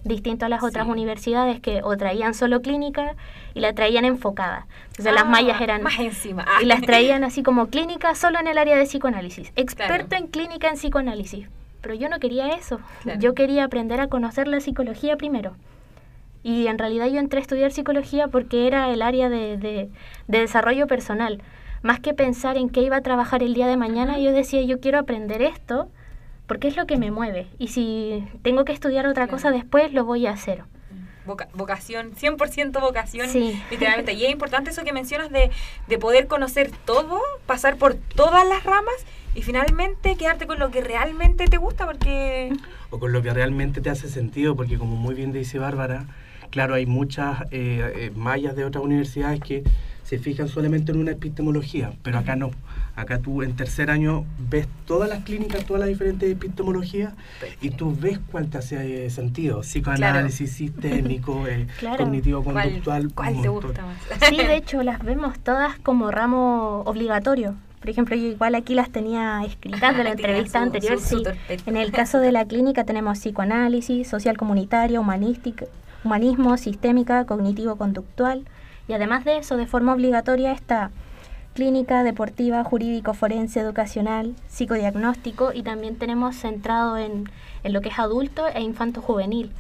distinto 0.04 0.46
a 0.46 0.50
las 0.50 0.64
otras 0.64 0.88
universidades 0.88 1.60
que 1.60 1.82
o 1.84 1.96
traían 1.98 2.34
solo 2.34 2.62
clínica 2.62 3.16
y 3.54 3.60
la 3.60 3.74
traían 3.74 4.06
enfocada. 4.06 4.68
Entonces 4.88 5.14
las 5.14 5.24
ah, 5.24 5.30
mallas 5.30 5.62
eran... 5.62 5.84
Más 5.84 6.00
encima. 6.00 6.46
Y 6.62 6.66
las 6.66 6.82
traían 6.82 7.24
así 7.24 7.44
como 7.44 7.68
clínica 7.68 8.16
solo 8.16 8.40
en 8.40 8.48
el 8.48 8.58
área 8.58 8.78
de 8.78 8.86
psicoanálisis. 8.86 9.52
Experto 9.56 10.16
en 10.16 10.28
clínica 10.28 10.70
en 10.70 10.76
psicoanálisis. 10.76 11.48
Pero 11.82 11.96
yo 11.96 12.10
no 12.10 12.20
quería 12.20 12.50
eso. 12.50 12.80
Yo 13.18 13.34
quería 13.34 13.64
aprender 13.64 14.02
a 14.02 14.08
conocer 14.08 14.48
la 14.48 14.60
psicología 14.60 15.18
primero. 15.18 15.56
Y 16.44 16.68
en 16.68 16.78
realidad 16.78 17.08
yo 17.08 17.20
entré 17.20 17.40
a 17.40 17.42
estudiar 17.42 17.72
psicología 17.72 18.28
porque 18.28 18.68
era 18.68 18.92
el 18.92 19.02
área 19.02 19.30
de, 19.30 19.58
de, 19.58 19.90
de 20.28 20.40
desarrollo 20.40 20.88
personal. 20.88 21.42
Más 21.84 22.00
que 22.00 22.14
pensar 22.14 22.58
en 22.58 22.70
qué 22.70 22.82
iba 22.82 22.98
a 22.98 23.02
trabajar 23.02 23.44
el 23.44 23.54
día 23.54 23.68
de 23.68 23.78
mañana, 23.78 24.20
yo 24.20 24.32
decía, 24.32 24.62
yo 24.62 24.80
quiero 24.80 25.00
aprender 25.00 25.42
esto 25.42 25.90
porque 26.52 26.68
es 26.68 26.76
lo 26.76 26.86
que 26.86 26.98
me 26.98 27.12
mueve. 27.12 27.48
Y 27.60 27.70
si 27.70 28.28
tengo 28.42 28.66
que 28.66 28.74
estudiar 28.74 29.08
otra 29.08 29.28
cosa 29.28 29.52
después, 29.52 29.94
lo 29.94 30.04
voy 30.04 30.28
a 30.28 30.32
hacer. 30.32 30.64
vocación, 31.54 32.12
100% 32.14 32.82
vocación, 32.82 33.30
literalmente. 33.70 34.14
Y 34.14 34.26
es 34.26 34.32
importante 34.32 34.72
eso 34.72 34.84
que 34.84 34.92
mencionas 34.92 35.32
de, 35.32 35.50
de 35.88 35.98
poder 35.98 36.28
conocer 36.28 36.70
todo, 36.84 37.22
pasar 37.46 37.78
por 37.78 37.94
todas 37.94 38.46
las 38.46 38.64
ramas 38.66 38.96
y 39.34 39.44
finalmente 39.44 40.18
quedarte 40.18 40.46
con 40.46 40.60
lo 40.60 40.72
que 40.72 40.82
realmente 40.82 41.46
te 41.46 41.56
gusta, 41.56 41.86
porque... 41.86 42.52
O 42.90 43.00
con 43.00 43.14
lo 43.14 43.22
que 43.22 43.34
realmente 43.34 43.80
te 43.80 43.90
hace 43.90 44.10
sentido, 44.10 44.56
porque 44.58 44.78
como 44.78 44.98
muy 44.98 45.16
bien 45.16 45.32
dice 45.32 45.58
Bárbara, 45.58 46.06
claro, 46.52 46.76
hay 46.76 46.86
muchas 46.86 47.42
eh, 47.52 47.94
eh, 47.96 48.12
mallas 48.16 48.56
de 48.56 48.66
otras 48.66 48.84
universidades 48.84 49.40
que 49.40 49.64
se 50.04 50.20
fijan 50.20 50.50
solamente 50.50 50.92
en 50.92 51.00
una 51.00 51.12
epistemología, 51.12 51.94
pero 52.04 52.20
acá 52.20 52.36
no. 52.36 52.52
Acá 52.98 53.20
tú 53.20 53.42
en 53.42 53.56
tercer 53.56 53.90
año 53.90 54.26
ves 54.50 54.68
todas 54.86 55.10
las 55.10 55.24
clínicas, 55.24 55.64
todas 55.66 55.80
las 55.80 55.88
diferentes 55.88 56.30
epistemologías 56.30 57.14
y 57.62 57.70
tú 57.70 57.96
ves 57.98 58.20
cuál 58.32 58.50
te 58.50 58.58
hace 58.58 59.10
sentido. 59.10 59.62
Psicoanálisis 59.62 60.52
sistémico, 60.52 61.48
eh, 61.48 61.66
cognitivo-conductual. 61.98 63.14
¿Cuál, 63.14 63.42
te 63.42 63.48
gusta 63.48 63.86
más? 63.86 64.30
Sí, 64.30 64.36
de 64.36 64.56
hecho 64.58 64.84
las 64.84 65.02
vemos 65.02 65.40
todas 65.40 65.80
como 65.80 66.12
ramo 66.12 66.82
obligatorio. 66.86 67.56
Por 67.80 67.90
ejemplo, 67.90 68.16
yo 68.16 68.28
igual 68.28 68.54
aquí 68.56 68.76
las 68.76 68.92
tenía 68.92 69.42
escritas 69.46 69.96
de 69.96 70.04
la 70.04 70.12
entrevista 70.18 70.62
anterior. 70.62 71.00
sí. 71.00 71.24
En 71.66 71.78
el 71.78 71.92
caso 71.94 72.20
de 72.20 72.34
la 72.34 72.46
clínica 72.46 72.84
tenemos 72.84 73.20
psicoanálisis, 73.20 74.10
social 74.10 74.36
comunitaria, 74.36 75.00
humanística, 75.00 75.66
humanismo, 76.04 76.58
sistémica, 76.58 77.26
cognitivo-conductual. 77.26 78.46
Y 78.88 78.94
además 78.94 79.24
de 79.26 79.38
eso, 79.38 79.58
de 79.58 79.68
forma 79.68 79.94
obligatoria 79.94 80.52
está 80.52 80.92
clínica, 81.54 82.04
deportiva, 82.04 82.64
jurídico, 82.64 83.14
forense, 83.14 83.60
educacional, 83.60 84.36
psicodiagnóstico 84.48 85.52
y 85.54 85.64
también 85.64 85.98
tenemos 85.98 86.36
centrado 86.36 86.98
en, 86.98 87.30
en 87.64 87.74
lo 87.74 87.82
que 87.82 87.90
es 87.90 88.00
adulto 88.00 88.48
e 88.48 88.62
infanto 88.62 89.02
juvenil. 89.02 89.52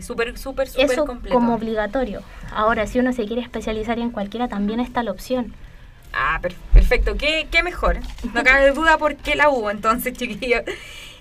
súper, 0.00 0.38
súper, 0.38 0.68
súper 0.68 0.90
Eso 0.90 1.06
como 1.30 1.54
obligatorio. 1.54 2.22
Ahora, 2.52 2.86
si 2.86 3.00
uno 3.00 3.12
se 3.12 3.26
quiere 3.26 3.42
especializar 3.42 3.98
en 3.98 4.10
cualquiera, 4.10 4.48
también 4.48 4.78
está 4.80 5.02
la 5.02 5.10
opción. 5.10 5.52
Ah, 6.14 6.40
perfecto. 6.72 7.16
¿Qué, 7.16 7.48
qué 7.50 7.62
mejor? 7.62 7.98
No 8.32 8.44
cabe 8.44 8.70
duda 8.74 8.98
por 8.98 9.16
qué 9.16 9.34
la 9.34 9.48
hubo 9.48 9.70
entonces, 9.70 10.12
chiquillos. 10.16 10.62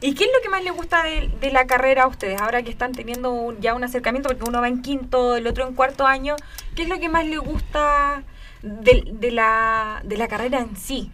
¿Y 0.02 0.16
qué 0.16 0.26
es 0.26 0.30
lo 0.36 0.42
que 0.42 0.50
más 0.50 0.64
les 0.64 0.74
gusta 0.74 1.04
de, 1.04 1.32
de, 1.40 1.52
la 1.52 1.66
carrera 1.66 2.04
a 2.04 2.08
ustedes? 2.08 2.40
Ahora 2.42 2.62
que 2.62 2.70
están 2.70 2.92
teniendo 2.92 3.56
ya 3.60 3.74
un 3.74 3.84
acercamiento, 3.84 4.30
porque 4.30 4.44
uno 4.48 4.60
va 4.62 4.68
en 4.68 4.82
quinto, 4.82 5.38
el 5.38 5.48
otro 5.48 5.66
en 5.68 5.76
cuarto 5.76 6.06
año, 6.06 6.36
¿qué 6.76 6.84
es 6.84 6.90
lo 6.90 7.00
que 7.00 7.08
más 7.08 7.26
les 7.26 7.40
gusta 7.40 8.24
de, 8.64 9.04
de, 9.12 9.32
la, 9.32 10.02
de 10.04 10.18
la 10.18 10.28
carrera 10.28 10.60
en 10.60 10.76
sí. 10.76 11.12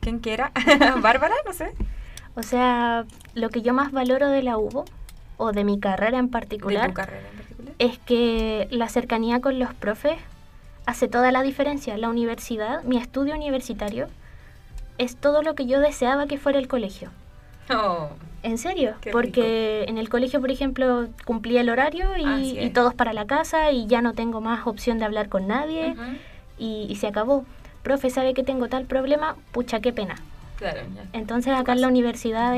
¿Quién 0.00 0.20
quiera? 0.20 0.52
¿Bárbara? 1.02 1.34
No 1.44 1.52
sé. 1.52 1.72
O 2.34 2.42
sea, 2.42 3.04
lo 3.34 3.50
que 3.50 3.62
yo 3.62 3.74
más 3.74 3.92
valoro 3.92 4.28
de 4.28 4.42
la 4.42 4.56
UBO, 4.56 4.84
o 5.36 5.52
de 5.52 5.64
mi 5.64 5.78
carrera 5.78 6.18
en 6.18 6.30
particular, 6.30 6.92
es 7.78 7.98
que 7.98 8.68
la 8.70 8.88
cercanía 8.88 9.40
con 9.40 9.58
los 9.58 9.74
profes 9.74 10.18
hace 10.88 11.06
toda 11.06 11.30
la 11.32 11.42
diferencia. 11.42 11.98
La 11.98 12.08
universidad, 12.08 12.82
mi 12.84 12.96
estudio 12.96 13.34
universitario, 13.34 14.08
es 14.96 15.16
todo 15.16 15.42
lo 15.42 15.54
que 15.54 15.66
yo 15.66 15.80
deseaba 15.80 16.26
que 16.26 16.38
fuera 16.38 16.58
el 16.58 16.66
colegio. 16.66 17.10
Oh. 17.70 18.08
¿En 18.42 18.56
serio? 18.56 18.94
Porque 19.12 19.84
en 19.86 19.98
el 19.98 20.08
colegio, 20.08 20.40
por 20.40 20.50
ejemplo, 20.50 21.08
cumplía 21.26 21.60
el 21.60 21.68
horario 21.68 22.16
y, 22.16 22.70
todos 22.70 22.94
para 22.94 23.12
la 23.12 23.26
casa 23.26 23.70
y 23.70 23.86
ya 23.86 24.00
no 24.00 24.14
tengo 24.14 24.40
más 24.40 24.66
opción 24.66 24.98
de 24.98 25.04
hablar 25.04 25.28
con 25.28 25.46
nadie 25.46 25.94
y, 26.56 26.96
se 26.98 27.06
acabó. 27.06 27.44
Profe, 27.82 28.08
¿sabe 28.08 28.32
que 28.32 28.42
tengo 28.42 28.68
tal 28.68 28.86
problema? 28.86 29.36
Pucha, 29.52 29.80
qué 29.80 29.92
pena. 29.92 30.16
Claro, 30.56 30.80
Entonces 31.12 31.52
acá 31.52 31.72
en 31.72 31.82
la 31.82 31.88
universidad 31.88 32.56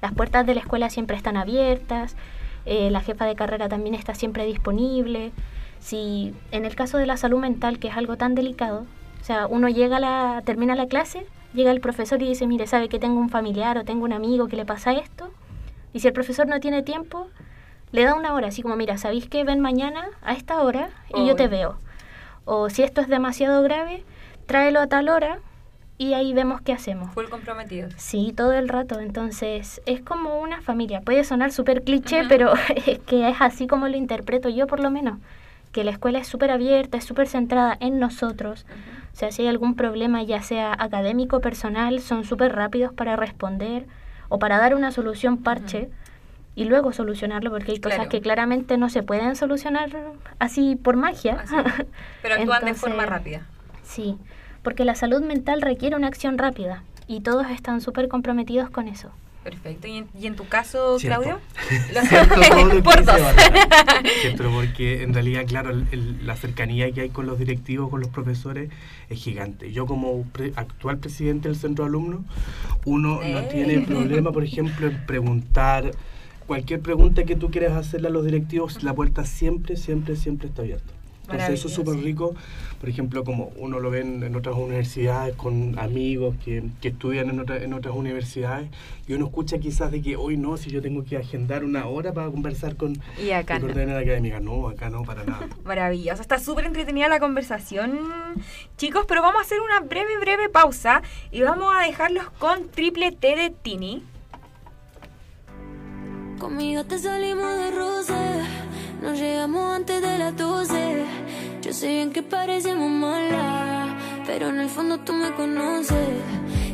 las 0.00 0.14
puertas 0.14 0.46
de 0.46 0.54
la 0.54 0.60
escuela 0.60 0.88
siempre 0.88 1.18
están 1.18 1.36
abiertas, 1.36 2.16
eh, 2.64 2.90
la 2.90 3.02
jefa 3.02 3.26
de 3.26 3.34
carrera 3.34 3.68
también 3.68 3.94
está 3.94 4.14
siempre 4.14 4.46
disponible. 4.46 5.32
Si 5.80 6.34
en 6.50 6.64
el 6.64 6.74
caso 6.74 6.98
de 6.98 7.06
la 7.06 7.16
salud 7.16 7.38
mental, 7.38 7.78
que 7.78 7.88
es 7.88 7.96
algo 7.96 8.16
tan 8.16 8.34
delicado, 8.34 8.86
o 9.20 9.24
sea, 9.24 9.46
uno 9.46 9.68
llega 9.68 9.96
a 9.96 10.00
la, 10.00 10.42
termina 10.44 10.74
la 10.74 10.86
clase 10.86 11.26
llega 11.54 11.70
el 11.70 11.80
profesor 11.80 12.22
y 12.22 12.28
dice, 12.28 12.46
mire, 12.46 12.66
sabe 12.66 12.88
que 12.88 12.98
tengo 12.98 13.18
un 13.18 13.30
familiar 13.30 13.78
o 13.78 13.84
tengo 13.84 14.04
un 14.04 14.12
amigo 14.12 14.48
que 14.48 14.56
le 14.56 14.64
pasa 14.64 14.92
esto. 14.92 15.30
Y 15.92 16.00
si 16.00 16.08
el 16.08 16.12
profesor 16.12 16.46
no 16.46 16.60
tiene 16.60 16.82
tiempo, 16.82 17.28
le 17.92 18.04
da 18.04 18.14
una 18.14 18.34
hora, 18.34 18.48
así 18.48 18.62
como, 18.62 18.76
mira, 18.76 18.98
¿sabéis 18.98 19.28
que 19.28 19.44
ven 19.44 19.60
mañana 19.60 20.08
a 20.22 20.34
esta 20.34 20.62
hora 20.62 20.90
y 21.14 21.26
yo 21.26 21.36
te 21.36 21.48
veo? 21.48 21.78
O 22.44 22.70
si 22.70 22.82
esto 22.82 23.00
es 23.00 23.08
demasiado 23.08 23.62
grave, 23.62 24.04
tráelo 24.46 24.80
a 24.80 24.86
tal 24.86 25.08
hora 25.08 25.38
y 25.96 26.14
ahí 26.14 26.32
vemos 26.32 26.60
qué 26.60 26.72
hacemos. 26.72 27.12
Full 27.12 27.28
comprometido. 27.28 27.88
Sí, 27.96 28.32
todo 28.36 28.52
el 28.52 28.68
rato. 28.68 29.00
Entonces, 29.00 29.82
es 29.86 30.00
como 30.00 30.40
una 30.40 30.60
familia. 30.60 31.00
Puede 31.00 31.24
sonar 31.24 31.50
súper 31.50 31.82
cliché, 31.82 32.24
pero 32.28 32.52
es 32.86 32.98
que 33.00 33.28
es 33.28 33.36
así 33.40 33.66
como 33.66 33.88
lo 33.88 33.96
interpreto 33.96 34.48
yo 34.48 34.66
por 34.66 34.80
lo 34.80 34.90
menos. 34.90 35.18
Que 35.72 35.84
la 35.84 35.90
escuela 35.90 36.18
es 36.18 36.26
súper 36.26 36.50
abierta, 36.50 36.96
es 36.96 37.04
súper 37.04 37.28
centrada 37.28 37.76
en 37.80 37.98
nosotros. 37.98 38.66
O 39.12 39.16
sea, 39.16 39.30
si 39.32 39.42
hay 39.42 39.48
algún 39.48 39.74
problema, 39.74 40.22
ya 40.22 40.42
sea 40.42 40.74
académico 40.78 41.38
o 41.38 41.40
personal, 41.40 42.00
son 42.00 42.24
súper 42.24 42.54
rápidos 42.54 42.92
para 42.92 43.16
responder 43.16 43.86
o 44.28 44.38
para 44.38 44.58
dar 44.58 44.74
una 44.74 44.92
solución 44.92 45.38
parche 45.38 45.90
y 46.54 46.64
luego 46.64 46.92
solucionarlo, 46.92 47.50
porque 47.50 47.72
hay 47.72 47.80
cosas 47.80 48.08
que 48.08 48.20
claramente 48.20 48.78
no 48.78 48.88
se 48.88 49.02
pueden 49.02 49.36
solucionar 49.36 49.90
así 50.38 50.76
por 50.76 50.96
magia. 50.96 51.44
Pero 52.22 52.34
actúan 52.34 52.64
de 52.64 52.74
forma 52.74 53.06
rápida. 53.06 53.46
Sí, 53.84 54.18
porque 54.62 54.84
la 54.84 54.94
salud 54.94 55.22
mental 55.22 55.62
requiere 55.62 55.96
una 55.96 56.08
acción 56.08 56.36
rápida 56.36 56.82
y 57.06 57.20
todos 57.20 57.48
están 57.50 57.80
súper 57.80 58.08
comprometidos 58.08 58.70
con 58.70 58.88
eso. 58.88 59.10
Perfecto. 59.50 59.88
¿Y 59.88 60.26
en, 60.26 60.36
tu 60.36 60.46
caso, 60.46 60.96
Claudio? 61.00 61.38
Por 62.84 63.04
dos. 63.04 63.20
porque 64.52 65.02
en 65.02 65.14
realidad, 65.14 65.44
claro, 65.46 65.70
la 66.24 66.36
cercanía 66.36 66.90
que 66.92 67.02
hay 67.02 67.08
con 67.10 67.26
los 67.26 67.38
directivos, 67.38 67.90
con 67.90 68.00
los 68.00 68.10
profesores, 68.10 68.70
es 69.08 69.18
gigante. 69.18 69.72
Yo 69.72 69.86
como 69.86 70.24
actual 70.56 70.98
presidente 70.98 71.48
del 71.48 71.56
centro 71.56 71.84
de 71.84 71.90
alumnos, 71.90 72.20
uno 72.84 73.20
no 73.22 73.42
tiene 73.44 73.80
problema, 73.80 74.32
por 74.32 74.44
ejemplo, 74.44 74.88
en 74.88 75.06
preguntar 75.06 75.92
cualquier 76.46 76.80
pregunta 76.80 77.24
que 77.24 77.36
tú 77.36 77.50
quieras 77.50 77.76
hacerle 77.76 78.08
a 78.08 78.10
los 78.10 78.24
directivos, 78.24 78.82
la 78.82 78.94
puerta 78.94 79.24
siempre, 79.24 79.76
siempre, 79.76 80.16
siempre 80.16 80.48
está 80.48 80.62
abierta. 80.62 80.97
Entonces 81.30 81.60
eso 81.60 81.68
es 81.68 81.74
súper 81.74 81.96
rico, 81.96 82.34
por 82.80 82.88
ejemplo, 82.88 83.22
como 83.22 83.52
uno 83.56 83.80
lo 83.80 83.90
ve 83.90 84.00
en, 84.00 84.34
otras 84.34 84.56
universidades 84.56 85.36
con 85.36 85.78
amigos 85.78 86.36
que, 86.42 86.62
que 86.80 86.88
estudian 86.88 87.28
en, 87.28 87.44
en, 87.50 87.72
otras 87.74 87.94
universidades 87.94 88.70
y 89.06 89.12
uno 89.12 89.26
escucha 89.26 89.58
quizás 89.58 89.90
de 89.90 90.00
que 90.00 90.16
hoy 90.16 90.38
no, 90.38 90.56
si 90.56 90.70
yo 90.70 90.80
tengo 90.80 91.04
que 91.04 91.18
agendar 91.18 91.64
una 91.64 91.86
hora 91.86 92.14
para 92.14 92.30
conversar 92.30 92.76
con 92.76 92.98
y 93.22 93.30
acá 93.30 93.58
no. 93.58 93.68
académica, 93.68 94.40
no, 94.40 94.68
acá 94.68 94.88
no, 94.88 95.02
para 95.02 95.24
nada. 95.24 95.48
Maravilloso, 95.64 96.22
está 96.22 96.38
súper 96.38 96.64
entretenida 96.64 97.08
la 97.08 97.20
conversación, 97.20 97.98
chicos, 98.78 99.04
pero 99.06 99.20
vamos 99.20 99.40
a 99.40 99.42
hacer 99.42 99.60
una 99.60 99.80
breve, 99.80 100.18
breve 100.18 100.48
pausa 100.48 101.02
y 101.30 101.42
vamos 101.42 101.74
a 101.76 101.82
dejarlos 101.82 102.30
con 102.38 102.68
triple 102.70 103.12
T 103.12 103.36
de 103.36 103.50
Tini. 103.50 104.02
Conmigo 106.38 106.84
te 106.84 106.98
salimos 106.98 107.54
de 107.54 107.70
rosa 107.72 108.46
nos 109.02 109.18
llegamos 109.18 109.76
antes 109.76 110.00
de 110.00 110.18
las 110.18 110.36
12. 110.36 111.04
Yo 111.62 111.72
sé 111.72 111.88
bien 111.88 112.12
que 112.12 112.22
parecemos 112.22 112.90
malas, 112.90 113.94
pero 114.26 114.48
en 114.48 114.58
el 114.60 114.68
fondo 114.68 114.98
tú 114.98 115.12
me 115.12 115.32
conoces. 115.32 116.08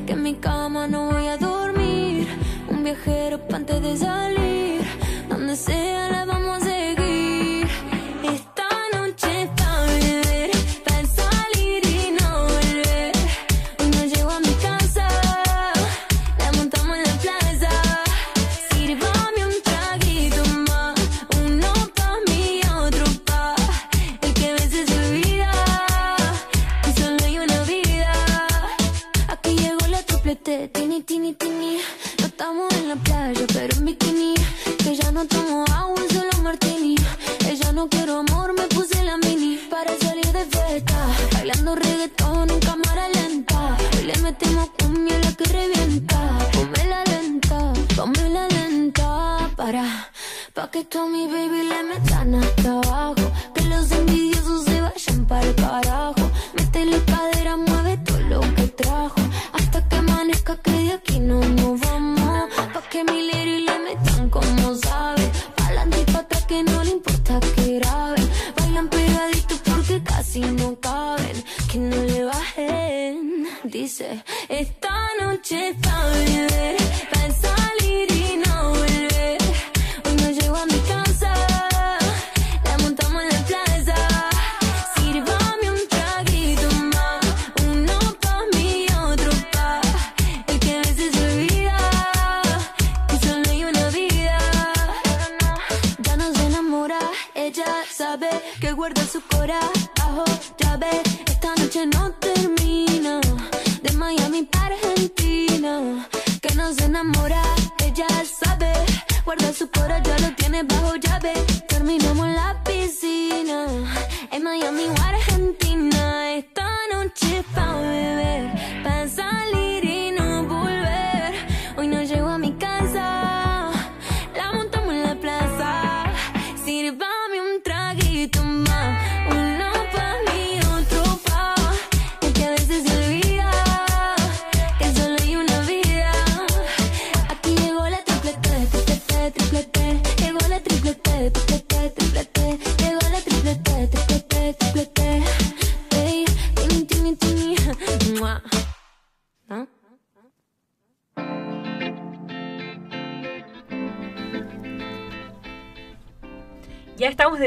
Que 0.07 0.13
en 0.13 0.23
mi 0.23 0.35
cama 0.35 0.87
no 0.87 1.11
voy 1.13 1.27
a 1.27 1.37
dormir. 1.37 2.27
Un 2.69 2.85
viajero 2.85 3.41
antes 3.53 3.83
de 3.83 3.97
salir. 3.97 4.83
Donde 5.29 5.57
sea 5.57 6.11
la 6.11 6.25
vamos 6.25 6.59
a 6.59 6.61
seguir. 6.61 6.94
Que 71.75 71.81
no 71.81 72.05
le 72.05 72.23
bajen. 72.23 73.49
Dice, 73.65 74.23
esta 74.49 74.95
noche 75.21 75.71
está 75.71 76.07
beber. 76.07 76.77
Pa' 77.11 77.64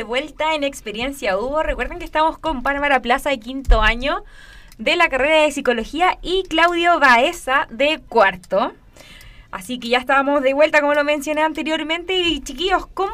vuelta 0.07 0.55
en 0.55 0.63
Experiencia 0.63 1.37
Hugo. 1.37 1.61
Recuerden 1.61 1.99
que 1.99 2.05
estamos 2.05 2.39
con 2.39 2.63
Bárbara 2.63 3.01
Plaza 3.01 3.29
de 3.29 3.39
quinto 3.39 3.81
año 3.81 4.23
de 4.77 4.95
la 4.95 5.09
carrera 5.09 5.41
de 5.41 5.51
psicología 5.51 6.17
y 6.21 6.43
Claudio 6.43 6.99
Baeza 6.99 7.67
de 7.69 7.99
cuarto. 8.07 8.73
Así 9.51 9.79
que 9.79 9.89
ya 9.89 9.97
estábamos 9.99 10.41
de 10.41 10.53
vuelta, 10.53 10.79
como 10.79 10.93
lo 10.93 11.03
mencioné 11.03 11.41
anteriormente. 11.41 12.17
Y 12.17 12.39
chiquillos, 12.39 12.87
¿cómo, 12.87 13.11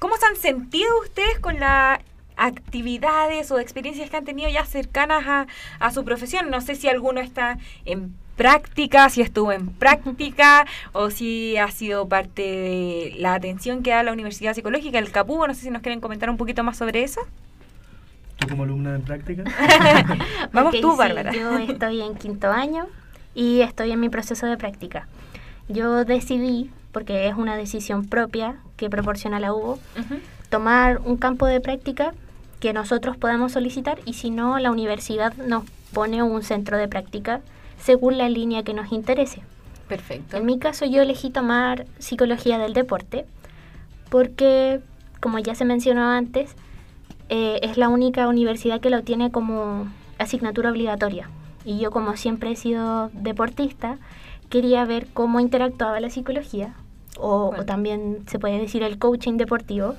cómo 0.00 0.16
se 0.16 0.26
han 0.26 0.36
sentido 0.36 0.88
ustedes 1.00 1.38
con 1.38 1.60
las 1.60 2.00
actividades 2.36 3.50
o 3.52 3.60
experiencias 3.60 4.10
que 4.10 4.16
han 4.16 4.24
tenido 4.24 4.50
ya 4.50 4.64
cercanas 4.64 5.24
a, 5.26 5.46
a 5.78 5.90
su 5.92 6.04
profesión? 6.04 6.50
No 6.50 6.60
sé 6.60 6.74
si 6.74 6.88
alguno 6.88 7.20
está 7.20 7.58
en 7.84 8.16
práctica, 8.36 9.08
si 9.10 9.22
estuvo 9.22 9.50
en 9.52 9.68
práctica 9.68 10.66
o 10.92 11.10
si 11.10 11.56
ha 11.56 11.70
sido 11.70 12.06
parte 12.06 12.42
de 12.42 13.14
la 13.18 13.34
atención 13.34 13.82
que 13.82 13.90
da 13.90 14.02
la 14.02 14.12
Universidad 14.12 14.54
Psicológica, 14.54 14.98
el 14.98 15.10
CAPU. 15.10 15.46
No 15.46 15.54
sé 15.54 15.62
si 15.62 15.70
nos 15.70 15.82
quieren 15.82 16.00
comentar 16.00 16.30
un 16.30 16.36
poquito 16.36 16.62
más 16.62 16.76
sobre 16.76 17.02
eso. 17.02 17.20
¿Tú 18.38 18.48
como 18.48 18.64
alumna 18.64 18.94
en 18.94 19.02
práctica? 19.02 19.44
Vamos 20.52 20.74
tú, 20.80 20.92
sí, 20.92 20.98
Bárbara. 20.98 21.32
yo 21.32 21.58
estoy 21.58 22.02
en 22.02 22.14
quinto 22.14 22.50
año 22.50 22.86
y 23.34 23.62
estoy 23.62 23.92
en 23.92 24.00
mi 24.00 24.10
proceso 24.10 24.46
de 24.46 24.56
práctica. 24.56 25.08
Yo 25.68 26.04
decidí, 26.04 26.70
porque 26.92 27.28
es 27.28 27.34
una 27.34 27.56
decisión 27.56 28.06
propia 28.06 28.56
que 28.76 28.90
proporciona 28.90 29.40
la 29.40 29.52
UBO, 29.52 29.78
tomar 30.50 31.00
un 31.04 31.16
campo 31.16 31.46
de 31.46 31.60
práctica 31.60 32.12
que 32.60 32.72
nosotros 32.72 33.16
podamos 33.16 33.52
solicitar 33.52 33.98
y 34.04 34.14
si 34.14 34.30
no, 34.30 34.58
la 34.58 34.70
universidad 34.70 35.34
nos 35.34 35.64
pone 35.92 36.22
un 36.22 36.42
centro 36.42 36.76
de 36.76 36.88
práctica 36.88 37.40
según 37.78 38.18
la 38.18 38.28
línea 38.28 38.62
que 38.62 38.74
nos 38.74 38.92
interese. 38.92 39.42
Perfecto. 39.88 40.36
En 40.36 40.46
mi 40.46 40.58
caso 40.58 40.84
yo 40.84 41.02
elegí 41.02 41.30
tomar 41.30 41.86
psicología 41.98 42.58
del 42.58 42.72
deporte 42.72 43.24
porque, 44.10 44.80
como 45.20 45.38
ya 45.38 45.54
se 45.54 45.64
mencionó 45.64 46.08
antes, 46.10 46.54
eh, 47.28 47.60
es 47.62 47.76
la 47.76 47.88
única 47.88 48.28
universidad 48.28 48.80
que 48.80 48.90
lo 48.90 49.02
tiene 49.02 49.30
como 49.30 49.88
asignatura 50.18 50.70
obligatoria. 50.70 51.28
Y 51.64 51.78
yo 51.78 51.90
como 51.90 52.16
siempre 52.16 52.52
he 52.52 52.56
sido 52.56 53.10
deportista, 53.12 53.98
quería 54.48 54.84
ver 54.84 55.08
cómo 55.12 55.40
interactuaba 55.40 55.98
la 56.00 56.10
psicología, 56.10 56.74
o, 57.18 57.52
también 57.66 58.18
se 58.26 58.38
puede 58.38 58.58
decir 58.58 58.82
el 58.82 58.98
coaching 58.98 59.36
deportivo, 59.36 59.94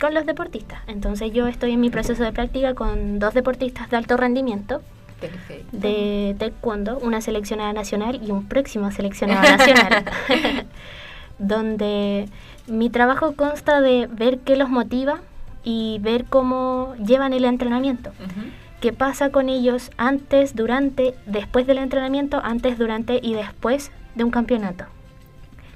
con 0.00 0.14
los 0.14 0.24
deportistas. 0.24 0.80
Entonces 0.86 1.32
yo 1.32 1.46
estoy 1.46 1.72
en 1.72 1.80
mi 1.80 1.90
proceso 1.90 2.22
de 2.22 2.32
práctica 2.32 2.74
con 2.74 3.18
dos 3.18 3.34
deportistas 3.34 3.90
de 3.90 3.96
alto 3.98 4.16
rendimiento 4.16 4.80
Perfecto. 5.28 5.68
de 5.76 6.36
taekwondo, 6.38 6.98
una 6.98 7.20
seleccionada 7.20 7.72
nacional 7.72 8.20
y 8.26 8.30
un 8.30 8.46
próximo 8.46 8.90
seleccionado 8.90 9.42
nacional, 9.42 10.04
donde 11.38 12.28
mi 12.66 12.90
trabajo 12.90 13.34
consta 13.34 13.80
de 13.80 14.06
ver 14.06 14.38
qué 14.40 14.56
los 14.56 14.68
motiva 14.68 15.20
y 15.64 15.98
ver 16.02 16.24
cómo 16.24 16.94
llevan 17.04 17.32
el 17.32 17.44
entrenamiento, 17.44 18.10
Ujú. 18.10 18.46
qué 18.80 18.92
pasa 18.92 19.30
con 19.30 19.48
ellos 19.48 19.90
antes, 19.96 20.54
durante, 20.54 21.14
después 21.26 21.66
del 21.66 21.78
entrenamiento, 21.78 22.40
antes, 22.42 22.78
durante 22.78 23.20
y 23.22 23.34
después 23.34 23.90
de 24.14 24.24
un 24.24 24.30
campeonato. 24.30 24.84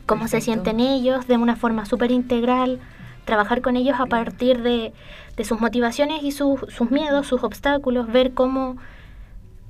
Cómo 0.06 0.28
se 0.28 0.36
Perfecto. 0.38 0.52
sienten 0.64 0.80
ellos 0.80 1.26
de 1.26 1.36
una 1.36 1.56
forma 1.56 1.84
súper 1.86 2.12
integral, 2.12 2.78
trabajar 3.24 3.60
con 3.60 3.74
ellos 3.76 3.96
a 3.98 4.06
partir 4.06 4.62
de, 4.62 4.92
de 5.36 5.44
sus 5.44 5.60
motivaciones 5.60 6.22
y 6.22 6.30
sus- 6.30 6.60
sus 6.68 6.90
miedos, 6.92 7.26
sus 7.26 7.42
obstáculos, 7.42 8.06
ver 8.06 8.32
cómo, 8.32 8.76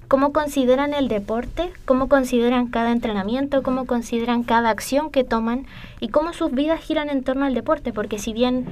cómo 0.08 0.32
consideran 0.32 0.94
el 0.94 1.08
deporte, 1.08 1.72
cómo 1.84 2.08
consideran 2.08 2.68
cada 2.68 2.92
entrenamiento, 2.92 3.62
cómo 3.62 3.86
consideran 3.86 4.42
cada 4.42 4.70
acción 4.70 5.10
que 5.10 5.24
toman 5.24 5.66
y 6.00 6.08
cómo 6.08 6.32
sus 6.32 6.52
vidas 6.52 6.80
giran 6.80 7.10
en 7.10 7.24
torno 7.24 7.44
al 7.44 7.54
deporte, 7.54 7.92
porque 7.92 8.18
si 8.18 8.32
bien 8.32 8.66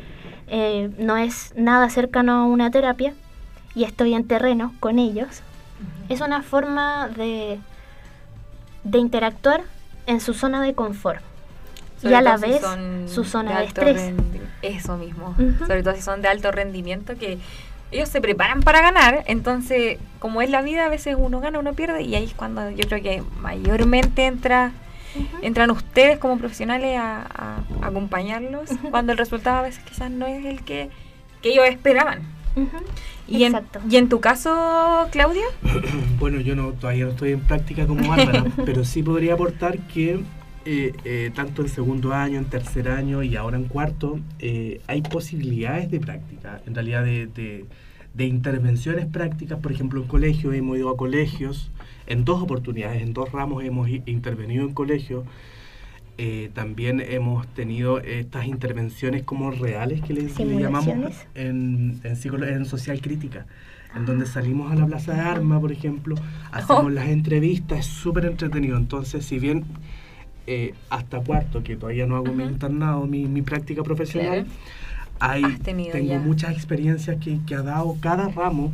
eh, 0.47 0.91
no 0.99 1.17
es 1.17 1.53
nada 1.57 1.91
cercano 1.91 2.33
a 2.33 2.45
una 2.45 2.71
terapia 2.71 3.15
y 3.75 3.85
estoy 3.85 4.15
en 4.15 4.27
terreno 4.27 4.73
con 4.81 4.99
ellos, 4.99 5.43
es 6.09 6.21
una 6.21 6.43
forma 6.43 7.09
de, 7.09 7.59
de 8.85 8.99
interactuar 8.99 9.63
en 10.07 10.21
su 10.21 10.35
zona 10.35 10.63
de 10.63 10.75
confort. 10.75 11.23
Y 12.03 12.13
a 12.13 12.21
la 12.21 12.37
si 12.37 12.47
vez 12.47 12.63
su 13.07 13.25
zona 13.25 13.61
de 13.61 13.65
estrés. 13.65 14.13
Eso 14.61 14.99
mismo. 14.99 15.35
Sobre 15.59 15.83
todo 15.83 15.95
si 15.95 16.03
son 16.03 16.21
de 16.21 16.29
alto 16.29 16.53
rendimiento, 16.53 17.17
que 17.17 17.39
ellos 17.95 18.09
se 18.09 18.21
preparan 18.21 18.61
para 18.63 18.81
ganar. 18.81 19.25
Entonces, 19.27 19.99
como 20.19 20.43
es 20.43 20.51
la 20.51 20.63
vida, 20.63 20.87
a 20.87 20.89
veces 20.89 21.17
uno 21.19 21.41
gana, 21.41 21.59
uno 21.59 21.73
pierde. 21.75 22.03
Y 22.03 22.15
ahí 22.15 22.25
es 22.25 22.35
cuando 22.35 22.71
yo 22.71 22.87
creo 22.89 23.03
que 23.03 23.23
mayormente 23.41 24.27
entra 24.27 24.73
entran 25.43 25.71
ustedes 25.71 26.19
como 26.19 26.39
profesionales 26.39 26.99
a, 26.99 27.23
a 27.23 27.87
acompañarlos 27.87 28.69
cuando 28.91 29.13
el 29.13 29.19
resultado 29.19 29.59
a 29.59 29.63
veces 29.63 29.83
quizás 29.85 30.11
no 30.11 30.27
es 30.27 30.45
el 30.45 30.63
que, 30.65 30.91
que 31.41 31.51
ellos 31.51 31.67
esperaban. 31.69 32.23
Ujú, 32.57 32.79
Y 33.29 33.45
en, 33.45 33.55
Exacto. 33.55 33.81
y 33.89 33.97
en 33.97 34.09
tu 34.09 34.21
caso, 34.21 35.09
Claudia, 35.13 35.45
Bueno, 36.19 36.41
yo 36.41 36.57
no 36.57 36.73
todavía 36.73 37.05
no 37.05 37.11
estoy 37.13 37.31
en 37.33 37.41
práctica 37.41 37.87
como 37.87 38.09
Bárbara, 38.09 38.45
pero 38.65 38.85
sí 38.85 39.03
podría 39.05 39.35
aportar 39.35 39.79
que 39.87 40.21
eh, 40.65 40.93
eh, 41.05 41.31
tanto 41.35 41.63
en 41.63 41.69
segundo 41.69 42.13
año, 42.13 42.39
en 42.39 42.47
tercer 42.47 42.89
año 42.89 43.23
y 43.23 43.37
ahora 43.37 43.57
en 43.57 43.65
cuarto, 43.67 44.19
eh, 44.41 44.81
hay 44.89 45.03
posibilidades 45.03 45.91
de 45.93 46.01
práctica, 46.01 46.61
en 46.67 46.75
realidad 46.75 47.05
de, 47.05 47.27
de- 47.27 47.65
de 48.15 48.27
intervenciones 48.27 49.07
prácticas. 49.07 49.59
Por 49.61 49.73
ejemplo, 49.73 50.01
en 50.01 50.09
colegios 50.09 50.55
hemos 50.55 50.77
ido 50.79 50.89
a 50.91 50.97
colegios, 50.97 51.71
en 52.07 52.25
dos 52.25 52.43
oportunidades, 52.43 53.03
en 53.03 53.13
dos 53.13 53.33
ramos 53.33 53.65
hemos 53.65 53.89
intervenido 53.89 54.65
en 54.67 54.73
colegios. 54.75 55.25
Eh, 56.17 56.51
también 56.55 57.01
hemos 57.01 57.45
tenido 57.49 57.99
estas 57.99 58.47
intervenciones 58.47 59.25
como 59.25 59.51
reales 59.51 60.01
que 60.01 60.13
le, 60.15 60.29
llamamos 60.61 61.27
en, 61.35 62.01
en, 62.05 62.45
en 62.45 62.65
social 62.67 63.01
crítica, 63.01 63.47
en 63.97 64.07
donde 64.07 64.27
salimos 64.27 64.71
a 64.71 64.77
la 64.77 64.87
Plaza 64.87 65.15
de 65.15 65.21
Armas, 65.21 65.61
por 65.61 65.73
ejemplo, 65.73 66.15
hacemos 66.53 66.85
Oh. 66.85 66.91
las 66.91 67.09
entrevistas, 67.09 67.81
es 67.81 67.87
súper 67.87 68.27
entretenido. 68.27 68.77
Entonces, 68.77 69.25
si 69.25 69.41
bien 69.41 69.65
eh, 70.47 70.75
hasta 70.89 71.19
cuarto, 71.21 71.65
que 71.65 71.75
todavía 71.75 72.07
no 72.07 72.15
hago 72.17 72.33
mi 72.33 72.45
Ujú. 72.45 72.53
internado, 72.53 73.07
mi, 73.07 73.25
mi 73.27 73.43
práctica 73.43 73.83
profesional, 73.83 74.47
hay, 75.21 75.43
tengo 75.63 75.99
ya. 75.99 76.19
muchas 76.19 76.53
experiencias 76.53 77.17
que, 77.23 77.39
que 77.47 77.55
ha 77.55 77.63
dado 77.63 77.97
cada 78.01 78.29
ramo 78.29 78.73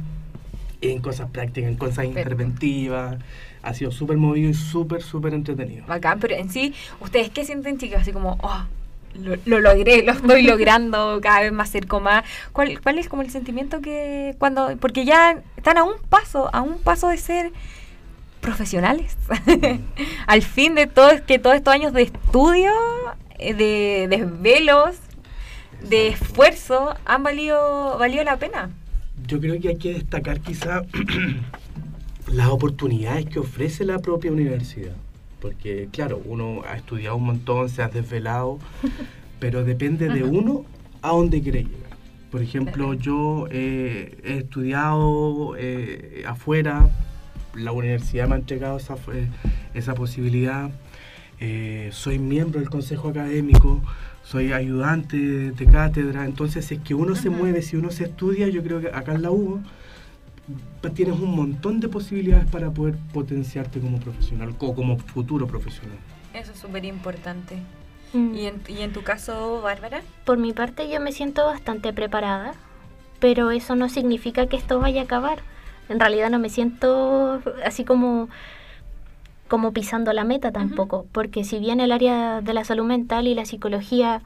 en 0.80 1.00
cosas 1.00 1.30
prácticas, 1.30 1.70
en 1.70 1.76
cosas 1.76 2.06
interventivas. 2.06 3.18
Ha 3.62 3.74
sido 3.74 3.90
súper 3.90 4.16
movido 4.16 4.50
y 4.50 4.54
súper, 4.54 5.02
súper 5.02 5.34
entretenido. 5.34 5.84
bacán, 5.86 6.18
pero 6.18 6.34
en 6.34 6.50
sí, 6.50 6.74
¿ustedes 7.00 7.30
qué 7.30 7.44
sienten, 7.44 7.78
chicas? 7.78 8.02
Así 8.02 8.12
como, 8.12 8.38
oh, 8.42 8.64
lo, 9.14 9.36
lo 9.44 9.60
logré, 9.60 10.02
lo 10.02 10.12
estoy 10.12 10.42
logrando, 10.42 11.20
cada 11.22 11.40
vez 11.40 11.52
más 11.52 11.70
cerco 11.70 12.00
más. 12.00 12.24
¿Cuál, 12.52 12.80
¿Cuál 12.80 12.98
es 12.98 13.08
como 13.08 13.22
el 13.22 13.30
sentimiento 13.30 13.80
que 13.80 14.34
cuando, 14.38 14.76
porque 14.78 15.04
ya 15.04 15.42
están 15.56 15.78
a 15.78 15.84
un 15.84 15.94
paso, 16.08 16.48
a 16.54 16.62
un 16.62 16.78
paso 16.78 17.08
de 17.08 17.18
ser 17.18 17.52
profesionales? 18.40 19.16
Al 20.26 20.42
fin 20.42 20.74
de 20.74 20.86
todo, 20.86 21.10
que 21.26 21.38
todos 21.38 21.56
estos 21.56 21.74
años 21.74 21.92
de 21.92 22.02
estudio, 22.02 22.72
eh, 23.38 23.52
de 23.54 24.06
desvelos, 24.08 24.96
de 25.88 26.08
esfuerzo, 26.08 26.94
han 27.04 27.22
valido, 27.22 27.96
valido 27.98 28.24
la 28.24 28.36
pena. 28.38 28.70
Yo 29.26 29.40
creo 29.40 29.60
que 29.60 29.68
hay 29.68 29.76
que 29.76 29.94
destacar 29.94 30.40
quizá 30.40 30.82
las 32.32 32.48
oportunidades 32.48 33.26
que 33.26 33.38
ofrece 33.38 33.84
la 33.84 33.98
propia 33.98 34.32
universidad. 34.32 34.94
Porque, 35.40 35.88
claro, 35.90 36.20
uno 36.24 36.62
ha 36.68 36.76
estudiado 36.76 37.16
un 37.16 37.24
montón, 37.24 37.68
se 37.68 37.82
ha 37.82 37.88
desvelado, 37.88 38.58
pero 39.40 39.64
depende 39.64 40.08
de 40.08 40.22
uno 40.22 40.64
a 41.02 41.08
dónde 41.10 41.40
quiere 41.42 41.64
llegar. 41.64 41.90
Por 42.30 42.42
ejemplo, 42.42 42.94
yo 42.94 43.46
eh, 43.50 44.18
he 44.22 44.38
estudiado 44.38 45.54
eh, 45.58 46.22
afuera, 46.26 46.88
la 47.54 47.72
universidad 47.72 48.28
me 48.28 48.34
ha 48.36 48.38
entregado 48.38 48.76
esa, 48.76 48.96
fu- 48.96 49.10
esa 49.74 49.94
posibilidad. 49.94 50.70
eh, 51.40 51.88
soy 51.92 52.18
miembro 52.18 52.60
del 52.60 52.68
consejo 52.70 53.08
académico, 53.08 53.82
soy 54.30 54.52
ayudante 54.52 55.16
de 55.16 55.66
cátedra, 55.66 56.24
entonces 56.24 56.64
si 56.64 56.76
es 56.76 56.80
que 56.82 56.94
uno 56.94 57.16
se 57.16 57.30
mueve, 57.30 57.62
si 57.62 57.76
uno 57.76 57.90
se 57.90 58.04
estudia, 58.04 58.46
yo 58.46 58.62
creo 58.62 58.80
que 58.80 58.86
acá 58.86 59.14
en 59.14 59.22
la 59.22 59.32
UBO 59.32 59.58
pues, 60.80 60.94
tienes 60.94 61.18
un 61.18 61.34
montón 61.34 61.80
de 61.80 61.88
posibilidades 61.88 62.48
para 62.48 62.70
poder 62.70 62.94
potenciarte 63.12 63.80
como 63.80 63.98
profesional 63.98 64.54
o 64.56 64.72
como 64.72 64.98
futuro 64.98 65.48
profesional. 65.48 65.98
Eso 66.32 66.52
es 66.52 66.58
súper 66.58 66.84
importante. 66.84 67.56
Mm. 68.12 68.34
¿Y 68.36 68.46
en, 68.46 68.62
¿Y 68.68 68.82
en 68.82 68.92
tu 68.92 69.02
caso, 69.02 69.62
Bárbara? 69.62 70.00
Por 70.24 70.38
mi 70.38 70.52
parte 70.52 70.88
yo 70.88 71.00
me 71.00 71.10
siento 71.10 71.44
bastante 71.46 71.92
preparada, 71.92 72.54
pero 73.18 73.50
eso 73.50 73.74
no 73.74 73.88
significa 73.88 74.46
que 74.46 74.56
esto 74.56 74.78
vaya 74.78 75.00
a 75.00 75.04
acabar. 75.04 75.40
En 75.88 75.98
realidad 75.98 76.30
no 76.30 76.38
me 76.38 76.50
siento 76.50 77.42
así 77.64 77.84
como 77.84 78.28
como 79.50 79.72
pisando 79.72 80.12
la 80.14 80.24
meta 80.24 80.52
tampoco, 80.52 81.04
porque 81.12 81.44
si 81.44 81.58
bien 81.58 81.80
el 81.80 81.92
área 81.92 82.40
de 82.40 82.54
la 82.54 82.64
salud 82.64 82.84
mental 82.86 83.26
y 83.26 83.34
la 83.34 83.44
psicología 83.44 84.22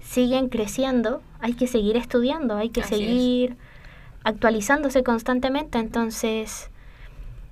siguen 0.00 0.48
creciendo, 0.48 1.20
hay 1.40 1.52
que 1.54 1.66
seguir 1.66 1.96
estudiando, 1.96 2.56
hay 2.56 2.70
que 2.70 2.80
Así 2.80 2.94
es. 2.94 3.00
seguir 3.00 3.56
actualizándose 4.24 5.02
constantemente, 5.02 5.78
entonces 5.78 6.70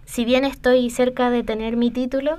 si 0.06 0.24
bien 0.24 0.44
estoy 0.44 0.88
cerca 0.90 1.30
de 1.30 1.42
tener 1.42 1.76
mi 1.76 1.90
título, 1.90 2.38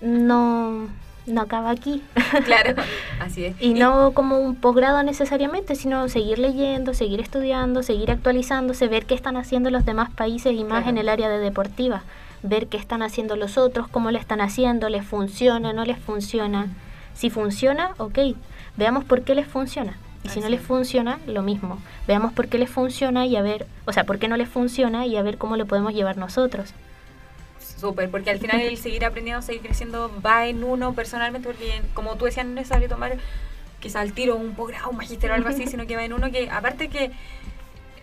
no 0.00 0.88
no 1.26 1.42
acaba 1.42 1.70
aquí. 1.70 2.02
Claro, 2.44 2.74
así 3.20 3.44
es. 3.44 3.54
Y 3.60 3.74
no 3.74 4.12
como 4.12 4.38
un 4.38 4.56
posgrado 4.56 5.02
necesariamente, 5.04 5.74
sino 5.76 6.08
seguir 6.08 6.38
leyendo, 6.38 6.94
seguir 6.94 7.20
estudiando, 7.20 7.82
seguir 7.84 8.10
actualizándose, 8.10 8.88
ver 8.88 9.06
qué 9.06 9.14
están 9.14 9.36
haciendo 9.36 9.70
los 9.70 9.84
demás 9.84 10.10
países 10.10 10.52
y 10.54 10.64
más 10.64 10.82
Claro. 10.82 10.90
en 10.90 10.98
el 10.98 11.08
área 11.08 11.28
de 11.28 11.38
deportiva. 11.38 12.02
Ver 12.42 12.68
qué 12.68 12.76
están 12.76 13.02
haciendo 13.02 13.36
los 13.36 13.58
otros, 13.58 13.88
cómo 13.88 14.10
le 14.10 14.18
están 14.18 14.40
haciendo, 14.40 14.88
les 14.88 15.04
funciona, 15.04 15.72
no 15.72 15.84
les 15.84 15.98
funciona. 15.98 16.68
Si 17.14 17.30
funciona, 17.30 17.94
ok, 17.98 18.18
veamos 18.76 19.04
por 19.04 19.22
qué 19.22 19.34
les 19.34 19.46
funciona. 19.46 19.98
Y 20.22 20.28
si 20.28 20.40
no 20.40 20.48
les 20.48 20.60
es. 20.60 20.66
funciona, 20.66 21.18
lo 21.26 21.42
mismo. 21.42 21.78
Veamos 22.06 22.32
por 22.32 22.48
qué 22.48 22.58
les 22.58 22.70
funciona 22.70 23.26
y 23.26 23.36
a 23.36 23.42
ver, 23.42 23.66
o 23.86 23.92
sea, 23.92 24.04
por 24.04 24.18
qué 24.18 24.28
no 24.28 24.36
les 24.36 24.48
funciona 24.48 25.06
y 25.06 25.16
a 25.16 25.22
ver 25.22 25.38
cómo 25.38 25.56
lo 25.56 25.66
podemos 25.66 25.94
llevar 25.94 26.16
nosotros. 26.16 26.74
Súper, 27.58 28.10
porque 28.10 28.30
al 28.30 28.38
final 28.38 28.60
el 28.60 28.76
seguir 28.76 29.04
aprendiendo, 29.04 29.40
seguir 29.40 29.62
creciendo 29.62 30.10
va 30.24 30.46
en 30.46 30.64
uno 30.64 30.92
personalmente, 30.92 31.48
porque 31.48 31.80
como 31.94 32.16
tú 32.16 32.26
decías, 32.26 32.44
no 32.44 32.52
es 32.52 32.56
necesario 32.56 32.88
tomar 32.88 33.16
quizá 33.80 34.00
al 34.00 34.12
tiro 34.12 34.36
un 34.36 34.54
posgrado, 34.54 34.90
un 34.90 34.96
magisterio 34.98 35.32
o 35.32 35.36
algo 35.36 35.48
así, 35.48 35.66
sino 35.66 35.86
que 35.86 35.96
va 35.96 36.04
en 36.04 36.12
uno 36.12 36.30
que, 36.30 36.50
aparte 36.50 36.88
que 36.88 37.10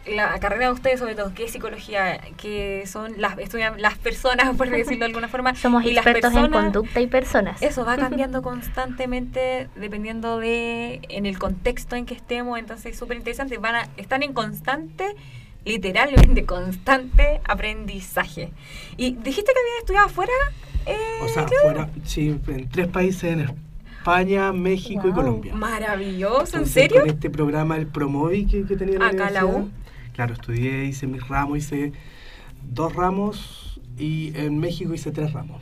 la 0.07 0.39
carrera 0.39 0.67
de 0.67 0.71
ustedes, 0.73 0.99
sobre 0.99 1.15
todo, 1.15 1.33
que 1.33 1.45
es 1.45 1.51
psicología, 1.51 2.19
que 2.37 2.83
son 2.87 3.13
las 3.17 3.37
estudian 3.37 3.81
las 3.81 3.97
personas, 3.97 4.55
por 4.57 4.69
decirlo 4.69 4.99
de 4.99 5.05
alguna 5.05 5.27
forma, 5.27 5.55
Somos 5.67 5.85
y 5.85 5.93
las 5.93 6.05
expertos 6.05 6.35
en 6.35 6.51
conducta 6.51 6.99
y 6.99 7.07
personas. 7.07 7.61
Eso 7.61 7.85
va 7.85 7.97
cambiando 7.97 8.41
constantemente 8.41 9.69
dependiendo 9.75 10.39
de 10.39 11.01
en 11.09 11.25
el 11.25 11.39
contexto 11.39 11.95
en 11.95 12.05
que 12.05 12.13
estemos, 12.13 12.57
entonces 12.59 12.93
es 12.93 12.99
súper 12.99 13.17
interesante, 13.17 13.57
van 13.57 13.75
a 13.75 13.89
están 13.97 14.23
en 14.23 14.33
constante 14.33 15.15
literalmente 15.65 16.45
constante 16.45 17.41
aprendizaje. 17.43 18.51
Y 18.95 19.15
dijiste 19.15 19.51
que 19.51 19.59
habías 19.59 19.79
estudiado 19.79 20.05
afuera 20.07 20.31
eh, 20.85 20.97
O 21.21 21.27
sea, 21.27 21.45
fuera, 21.61 21.89
sí, 22.05 22.39
en 22.47 22.69
tres 22.69 22.87
países, 22.87 23.23
en 23.25 23.57
España, 23.97 24.53
México 24.53 25.07
y. 25.09 25.11
Colombia. 25.11 25.53
Maravilloso, 25.53 26.57
¿en 26.57 26.65
serio? 26.65 27.01
Con 27.01 27.09
este 27.09 27.29
programa, 27.29 27.75
el 27.75 27.87
Promovi 27.87 28.45
que, 28.45 28.65
que 28.65 28.77
tenía 28.77 28.99
la 28.99 29.07
Acá 29.07 29.29
la 29.29 29.45
U. 29.45 29.69
Claro, 30.17 30.33
estudié, 30.33 30.83
hice 30.85 31.07
mis 31.07 31.25
ramos, 31.27 31.59
hice 31.59 31.93
dos 32.73 32.93
ramos 32.95 33.79
y 33.97 34.33
en 34.35 34.59
México 34.59 34.93
hice 34.93 35.11
tres 35.11 35.31
ramos. 35.31 35.61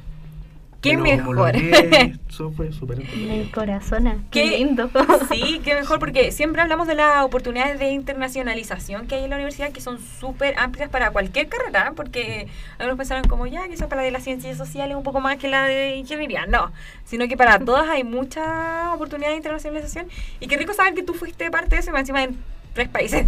¡Qué 0.82 0.96
Me 0.98 1.18
lo 1.18 1.24
mejor! 1.24 1.38
homologué, 1.39 2.15
Eso 2.30 2.52
fue 2.52 2.72
súper 2.72 3.00
importante. 3.02 3.28
Mi 3.38 3.50
corazón, 3.52 4.26
qué, 4.32 4.44
Qué- 4.50 4.58
lindo. 4.60 4.89
Sí, 5.32 5.60
qué 5.63 5.74
mejor, 5.82 6.00
porque 6.00 6.32
siempre 6.32 6.62
hablamos 6.62 6.88
de 6.88 6.96
las 6.96 7.24
oportunidades 7.26 7.80
de 7.80 7.91
internacionalización 7.91 9.08
que 9.08 9.15
hay 9.15 9.26
en 9.26 9.32
la 9.32 9.36
universidad, 9.36 9.72
que 9.72 9.82
son 9.82 10.00
súper 10.00 10.58
amplias 10.60 10.89
para 10.89 11.12
cualquier 11.12 11.48
carrera, 11.50 11.94
porque 11.96 12.48
algunos 12.78 12.98
pensaron 12.98 13.28
como 13.28 13.48
ya, 13.48 13.68
quizás 13.68 13.88
para 13.88 14.02
la 14.02 14.06
de 14.06 14.12
las 14.12 14.24
ciencias 14.24 14.58
sociales 14.58 14.96
un 14.96 15.04
poco 15.04 15.20
más 15.22 15.38
que 15.38 15.50
la 15.50 15.65
de 15.65 15.96
ingeniería. 15.98 16.46
No, 16.46 16.72
sino 17.04 17.28
que 17.28 17.36
para 17.36 17.60
todas 17.60 17.89
hay 17.89 18.04
mucha 18.04 18.94
oportunidad 18.94 19.32
de 19.32 19.36
internacionalización. 19.38 20.06
Y 20.39 20.48
qué 20.48 20.56
rico 20.56 20.74
saber 20.74 20.94
que 20.94 21.04
tú 21.04 21.13
fuiste 21.13 21.52
parte 21.52 21.76
de 21.76 21.82
eso, 21.82 21.91
y 21.94 22.00
encima 22.00 22.24
en 22.24 22.38
tres 22.76 22.90
países. 22.90 23.26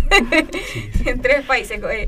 Sí, 0.72 0.92
en 1.06 1.22
tres 1.22 1.44
países. 1.46 1.82
Eh, 1.82 2.08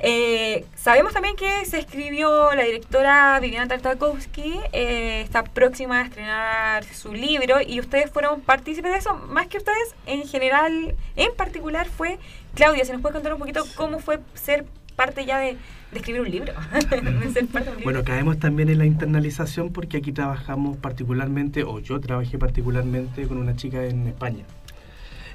eh, 0.00 0.64
sabemos 0.74 1.12
también 1.12 1.36
que 1.36 1.64
se 1.66 1.78
escribió 1.78 2.52
la 2.54 2.64
directora 2.64 3.38
Viviana 3.40 3.68
Tartakovsky, 3.68 4.54
eh, 4.72 5.20
está 5.22 5.44
próxima 5.44 6.00
a 6.00 6.04
estrenar 6.04 6.84
su 6.84 7.14
libro 7.14 7.56
y 7.64 7.80
ustedes 7.80 8.10
fueron 8.10 8.40
partícipes 8.40 8.90
de 8.90 8.98
eso, 8.98 9.14
más 9.28 9.46
que 9.46 9.58
ustedes, 9.58 9.94
en 10.06 10.26
general, 10.26 10.94
en 11.16 11.34
particular 11.36 11.88
fue 11.88 12.18
Claudia, 12.54 12.84
¿se 12.84 12.92
nos 12.92 13.02
puede 13.02 13.14
contar 13.14 13.34
un 13.34 13.38
poquito 13.38 13.64
cómo 13.76 13.98
fue 13.98 14.18
ser 14.34 14.66
parte 14.96 15.24
ya 15.24 15.38
de, 15.38 15.56
de 15.92 15.98
escribir 15.98 16.22
un 16.22 16.30
libro? 16.30 16.52
De 16.72 17.32
ser 17.32 17.46
parte 17.46 17.70
de 17.70 17.76
un 17.76 17.76
libro. 17.78 17.84
Bueno, 17.84 18.04
caemos 18.04 18.38
también 18.38 18.68
en 18.68 18.78
la 18.78 18.86
internalización 18.86 19.72
porque 19.72 19.98
aquí 19.98 20.12
trabajamos 20.12 20.76
particularmente, 20.76 21.62
o 21.62 21.78
yo 21.78 22.00
trabajé 22.00 22.36
particularmente 22.36 23.26
con 23.26 23.38
una 23.38 23.56
chica 23.56 23.84
en 23.84 24.08
España. 24.08 24.44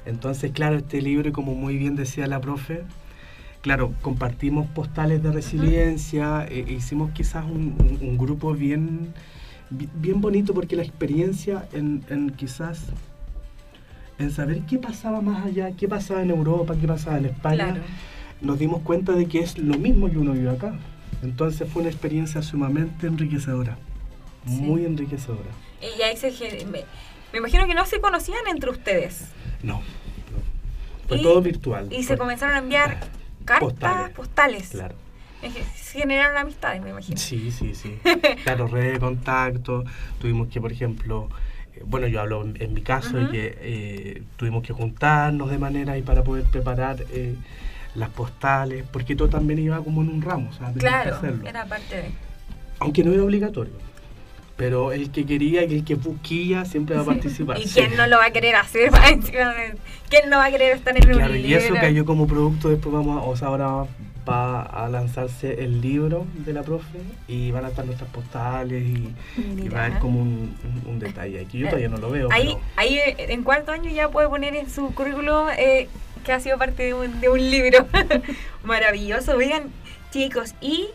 Entonces, 0.05 0.51
claro, 0.51 0.77
este 0.77 1.01
libro, 1.01 1.31
como 1.31 1.53
muy 1.55 1.77
bien 1.77 1.95
decía 1.95 2.25
la 2.27 2.39
profe, 2.41 2.83
claro, 3.61 3.93
compartimos 4.01 4.67
postales 4.67 5.21
de 5.21 5.31
resiliencia, 5.31 6.45
eh, 6.49 6.65
hicimos 6.69 7.11
quizás 7.11 7.45
un, 7.45 7.75
un- 7.79 7.99
un 8.09 8.17
grupo 8.17 8.53
bien, 8.53 9.13
bi- 9.69 9.89
bien 9.95 10.21
bonito 10.21 10.53
porque 10.53 10.75
la 10.75 10.83
experiencia 10.83 11.67
en, 11.73 12.03
en 12.09 12.29
quizás 12.31 12.85
en 14.17 14.31
saber 14.31 14.61
qué 14.61 14.77
pasaba 14.77 15.21
más 15.21 15.45
allá, 15.45 15.71
qué 15.77 15.87
pasaba 15.87 16.21
en 16.21 16.29
Europa, 16.29 16.75
qué 16.79 16.87
pasaba 16.87 17.17
en 17.17 17.25
España, 17.25 17.65
Claro. 17.73 17.81
nos 18.41 18.59
dimos 18.59 18.81
cuenta 18.81 19.13
de 19.13 19.25
que 19.27 19.39
es 19.39 19.57
lo 19.57 19.77
mismo 19.77 20.09
que 20.09 20.17
uno 20.17 20.33
vive 20.33 20.49
acá. 20.49 20.73
Entonces 21.21 21.69
fue 21.71 21.81
una 21.81 21.91
experiencia 21.91 22.41
sumamente 22.41 23.07
enriquecedora, 23.07 23.77
Sí. 24.45 24.53
muy 24.61 24.85
enriquecedora. 24.85 25.49
Y 25.81 26.17
se, 26.17 26.31
gen- 26.31 26.67
me, 27.33 27.39
imagino 27.39 27.67
que 27.67 27.73
no 27.73 27.85
se 27.85 27.99
conocían 28.01 28.47
entre 28.47 28.69
ustedes. 28.69 29.25
No, 29.63 29.73
no. 29.75 29.81
fue 31.07 31.17
Y- 31.17 31.21
todo 31.23 31.41
virtual. 31.41 31.87
Y 31.91 32.03
se 32.03 32.17
comenzaron 32.17 32.55
a 32.55 32.59
enviar 32.59 32.99
cartas 33.45 33.59
postales. 33.69 34.09
Postales. 34.15 34.69
Claro. 34.69 34.95
Se 35.75 35.99
generaron 35.99 36.37
amistades, 36.37 36.81
me 36.81 36.89
imagino. 36.89 37.17
Sí, 37.17 37.51
sí, 37.51 37.73
sí. 37.73 37.97
Claro, 38.43 38.67
redes 38.67 38.93
de 38.93 38.99
contacto. 38.99 39.83
Tuvimos 40.19 40.49
que, 40.49 40.59
por 40.59 40.71
ejemplo, 40.71 41.29
eh, 41.75 41.81
bueno, 41.85 42.07
yo 42.07 42.19
hablo 42.19 42.43
en, 42.43 42.61
en 42.61 42.73
mi 42.73 42.81
caso, 42.81 43.17
Ujú. 43.17 43.31
que 43.31 43.57
eh, 43.61 44.23
tuvimos 44.35 44.63
que 44.63 44.73
juntarnos 44.73 45.49
de 45.49 45.57
manera 45.57 45.97
y 45.97 46.01
para 46.01 46.23
poder 46.23 46.43
preparar 46.45 47.05
eh, 47.11 47.35
las 47.95 48.09
postales, 48.09 48.83
porque 48.91 49.15
todo 49.15 49.29
también 49.29 49.59
iba 49.59 49.81
como 49.81 50.01
en 50.01 50.09
un 50.09 50.21
ramo, 50.21 50.49
o 50.49 50.53
sea, 50.53 50.73
que 50.73 50.79
Claro, 50.79 51.15
hacerlo. 51.15 51.47
era 51.47 51.65
parte 51.65 51.95
de... 51.95 52.11
Aunque 52.79 53.03
no 53.03 53.13
era 53.13 53.23
obligatorio. 53.23 53.73
Pero 54.59 54.91
el 54.91 55.09
que 55.09 55.25
quería 55.25 55.63
y 55.63 55.73
el 55.73 55.85
que 55.85 55.95
busquía 55.95 56.65
siempre 56.65 56.95
va 56.97 57.03
a 57.03 57.05
participar. 57.05 57.57
¿Y 57.57 57.63
sí. 57.67 57.79
quién 57.79 57.95
no 57.95 58.05
lo 58.07 58.17
va 58.17 58.25
a 58.25 58.31
querer 58.31 58.55
hacer? 58.57 58.91
¿Quién 60.09 60.29
no 60.29 60.37
va 60.37 60.45
a 60.45 60.51
querer 60.51 60.75
estar 60.75 60.95
en 60.97 61.07
un 61.09 61.13
Claro, 61.17 61.35
y 61.35 61.53
eso 61.53 61.73
cayó 61.75 62.03
como 62.05 62.27
producto, 62.27 62.67
después 62.69 62.93
vamos, 62.93 63.17
a- 63.21 63.25
o 63.25 63.35
sea, 63.37 63.47
ahora 63.47 63.85
va 64.27 64.61
a 64.63 64.89
lanzarse 64.89 65.63
el 65.63 65.79
libro 65.81 66.27
de 66.45 66.51
la 66.53 66.61
profe 66.63 66.99
y 67.27 67.51
van 67.51 67.63
a 67.65 67.69
estar 67.69 67.85
nuestras 67.85 68.09
postales 68.11 68.83
y, 68.83 69.13
y 69.63 69.69
va 69.69 69.83
a 69.83 69.85
haber 69.85 69.99
como 69.99 70.19
un, 70.21 70.53
un- 70.85 70.91
un 70.91 70.99
detalle 70.99 71.39
aquí. 71.39 71.59
Yo 71.59 71.67
todavía 71.67 71.87
no 71.89 71.97
lo 71.97 72.11
veo, 72.11 72.27
Ahí, 72.31 72.47
pero 72.49 72.59
ahí 72.75 72.97
eh, 72.97 73.15
en 73.29 73.43
cuarto 73.43 73.71
año 73.71 73.89
ya 73.89 74.09
puede 74.09 74.27
poner 74.27 74.55
en 74.55 74.69
su 74.69 74.93
currículum 74.93 75.47
eh, 75.57 75.87
que 76.25 76.33
ha 76.33 76.39
sido 76.41 76.57
parte 76.57 76.83
de 76.83 76.93
un, 76.93 77.21
de 77.21 77.29
un 77.29 77.39
libro. 77.39 77.87
Maravilloso. 78.63 79.35
Oigan, 79.37 79.71
chicos, 80.11 80.53
¿y 80.61 80.89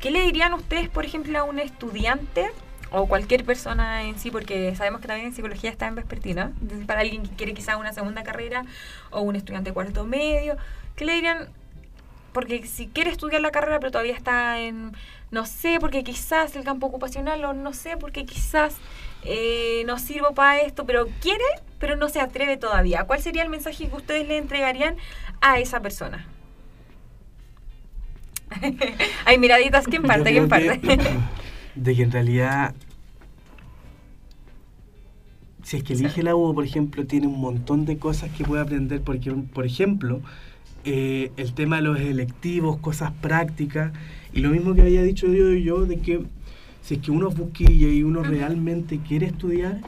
qué 0.00 0.10
le 0.10 0.22
dirían 0.22 0.52
ustedes, 0.52 0.88
por 0.88 1.04
ejemplo, 1.04 1.38
a 1.38 1.44
un 1.44 1.60
estudiante 1.60 2.46
o 2.94 3.06
cualquier 3.06 3.44
persona 3.44 4.02
en 4.04 4.18
sí? 4.18 4.30
Porque 4.30 4.74
sabemos 4.76 5.00
que 5.00 5.08
también 5.08 5.28
en 5.28 5.34
psicología 5.34 5.70
está 5.70 5.86
en 5.86 5.94
vespertina. 5.96 6.52
Entonces, 6.60 6.86
para 6.86 7.00
alguien 7.00 7.22
que 7.24 7.30
quiere 7.36 7.54
quizá 7.54 7.76
una 7.76 7.92
segunda 7.92 8.22
carrera 8.22 8.64
o 9.10 9.20
un 9.20 9.36
estudiante 9.36 9.70
de 9.70 9.74
cuarto 9.74 10.04
medio, 10.04 10.56
¿qué 10.96 11.04
le 11.04 11.14
dirían? 11.14 11.48
Porque 12.32 12.66
si 12.66 12.88
quiere 12.88 13.10
estudiar 13.10 13.40
la 13.42 13.50
carrera, 13.50 13.78
pero 13.78 13.92
todavía 13.92 14.14
está 14.14 14.58
en, 14.60 14.92
no 15.30 15.46
sé, 15.46 15.78
porque 15.80 16.02
quizás 16.02 16.56
el 16.56 16.64
campo 16.64 16.86
ocupacional, 16.88 17.44
o 17.44 17.52
no 17.52 17.72
sé, 17.72 17.96
porque 17.96 18.24
quizás 18.24 18.74
eh, 19.22 19.84
no 19.86 19.98
sirvo 19.98 20.34
para 20.34 20.60
esto, 20.60 20.84
pero 20.84 21.06
quiere, 21.20 21.44
pero 21.78 21.94
no 21.96 22.08
se 22.08 22.20
atreve 22.20 22.56
todavía. 22.56 23.04
¿Cuál 23.04 23.20
sería 23.22 23.42
el 23.44 23.48
mensaje 23.50 23.88
que 23.88 23.94
ustedes 23.96 24.26
le 24.26 24.36
entregarían 24.38 24.96
a 25.40 25.58
esa 25.60 25.80
persona? 25.80 26.26
Hay 29.24 29.38
miraditas, 29.38 29.86
¿quién 29.86 30.02
parte? 30.02 30.30
¿Quién 30.32 30.48
parte? 30.48 30.80
que- 30.80 30.98
de 31.74 31.94
que 31.96 32.02
en 32.02 32.12
realidad, 32.12 32.74
si 35.64 35.78
es 35.78 35.82
que 35.82 35.94
elige 35.94 36.22
la 36.22 36.36
U, 36.36 36.54
por 36.54 36.64
ejemplo, 36.64 37.06
tiene 37.06 37.26
un 37.26 37.40
montón 37.40 37.86
de 37.86 37.96
cosas 37.96 38.30
que 38.30 38.44
puede 38.44 38.62
aprender, 38.62 39.00
porque, 39.00 39.32
por 39.32 39.64
ejemplo, 39.64 40.20
eh, 40.84 41.32
el 41.38 41.54
tema 41.54 41.76
de 41.76 41.82
los 41.82 41.98
electivos, 41.98 42.76
cosas 42.76 43.12
prácticas, 43.12 43.92
y 44.34 44.40
lo 44.40 44.50
mismo 44.50 44.74
que 44.74 44.82
había 44.82 45.02
dicho 45.02 45.26
yo 45.26 45.50
y 45.52 45.64
yo, 45.64 45.86
de 45.86 45.98
que 46.00 46.22
si 46.82 46.94
es 46.94 47.00
que 47.00 47.10
uno 47.10 47.30
busquilla 47.30 47.88
y 47.88 48.02
uno 48.02 48.22
realmente 48.22 49.00
quiere 49.08 49.26
estudiar, 49.26 49.80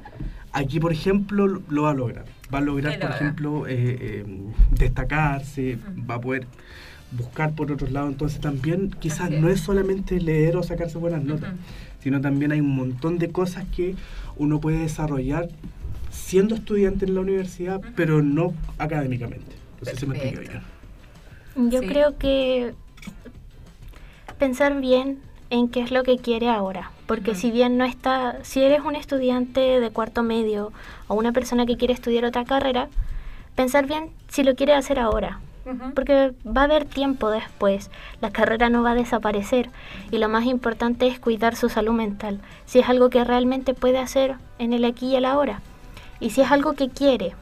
aquí, 0.53 0.81
por 0.81 0.93
ejemplo, 0.93 1.47
lo 1.47 1.83
va 1.83 1.91
a 1.91 1.95
lograr. 1.95 2.25
Va 2.53 2.59
a 2.59 2.63
lograr, 2.63 2.99
por 2.99 3.11
ejemplo, 3.11 3.67
eh, 3.67 3.75
eh, 4.01 4.25
destacarse, 4.71 5.79
va 6.09 6.15
a 6.15 6.21
poder 6.21 6.47
buscar 7.13 7.55
por 7.55 7.73
otros 7.73 7.91
lados. 7.93 8.11
Entonces 8.11 8.41
también 8.41 8.91
quizás 8.99 9.31
no 9.31 9.49
es 9.49 9.61
solamente 9.61 10.21
leer 10.21 10.57
o 10.57 10.63
sacarse 10.63 10.99
buenas 10.99 11.23
notas, 11.23 11.55
sino 12.01 12.21
también 12.21 12.53
hay 12.53 12.61
un 12.61 12.75
montón 12.75 13.19
de 13.19 13.31
cosas 13.31 13.65
que 13.75 13.95
uno 14.37 14.61
puede 14.61 14.79
desarrollar 14.79 15.49
siendo 16.11 16.55
estudiante 16.55 17.05
en 17.05 17.15
la 17.15 17.21
universidad, 17.21 17.81
pero 17.95 18.23
no 18.23 18.55
académicamente. 18.79 19.55
Entonces 19.75 20.01
se 20.01 20.07
me 20.07 20.19
bien. 20.19 21.71
Yo 21.71 21.81
creo 21.81 22.19
que 22.19 22.75
pensar 24.39 24.81
bien 24.81 25.19
en 25.51 25.69
qué 25.69 25.81
es 25.81 25.91
lo 25.91 26.03
que 26.03 26.19
quiere 26.19 26.49
ahora, 26.49 26.91
porque 27.07 27.35
si 27.35 27.51
bien 27.51 27.79
no 27.79 27.85
está, 27.85 28.39
si 28.43 28.63
eres 28.63 28.81
un 28.81 28.97
estudiante 28.97 29.61
de 29.61 29.91
cuarto 29.91 30.23
medio 30.23 30.73
o 31.09 31.15
una 31.15 31.33
persona 31.33 31.67
que 31.67 31.77
quiere 31.77 31.95
estudiar 31.95 32.25
otra 32.25 32.45
carrera, 32.45 32.89
pensar 33.55 33.87
bien 33.87 34.11
si 34.29 34.43
lo 34.43 34.55
quiere 34.55 34.75
hacer 34.75 34.99
ahora, 34.99 35.41
porque 35.95 36.33
va 36.47 36.63
a 36.63 36.65
haber 36.65 36.85
tiempo 36.85 37.31
después, 37.31 37.91
la 38.21 38.31
carrera 38.31 38.69
no 38.71 38.83
va 38.83 38.93
a 38.93 38.95
desaparecer 38.95 39.71
y 40.11 40.19
lo 40.19 40.29
más 40.29 40.45
importante 40.45 41.07
es 41.07 41.19
cuidar 41.19 41.57
su 41.57 41.69
salud 41.69 41.93
mental, 41.93 42.41
si 42.67 42.79
es 42.79 42.89
algo 42.89 43.11
que 43.11 43.25
realmente 43.25 43.75
puede 43.75 43.99
hacer 43.99 44.37
en 44.59 44.73
el 44.73 44.85
aquí 44.85 45.09
y 45.09 45.17
el 45.17 45.25
ahora, 45.25 45.61
y 46.21 46.31
si 46.31 46.41
es 46.41 46.51
algo 46.51 46.75
que 46.75 46.89
quiere 46.89 47.35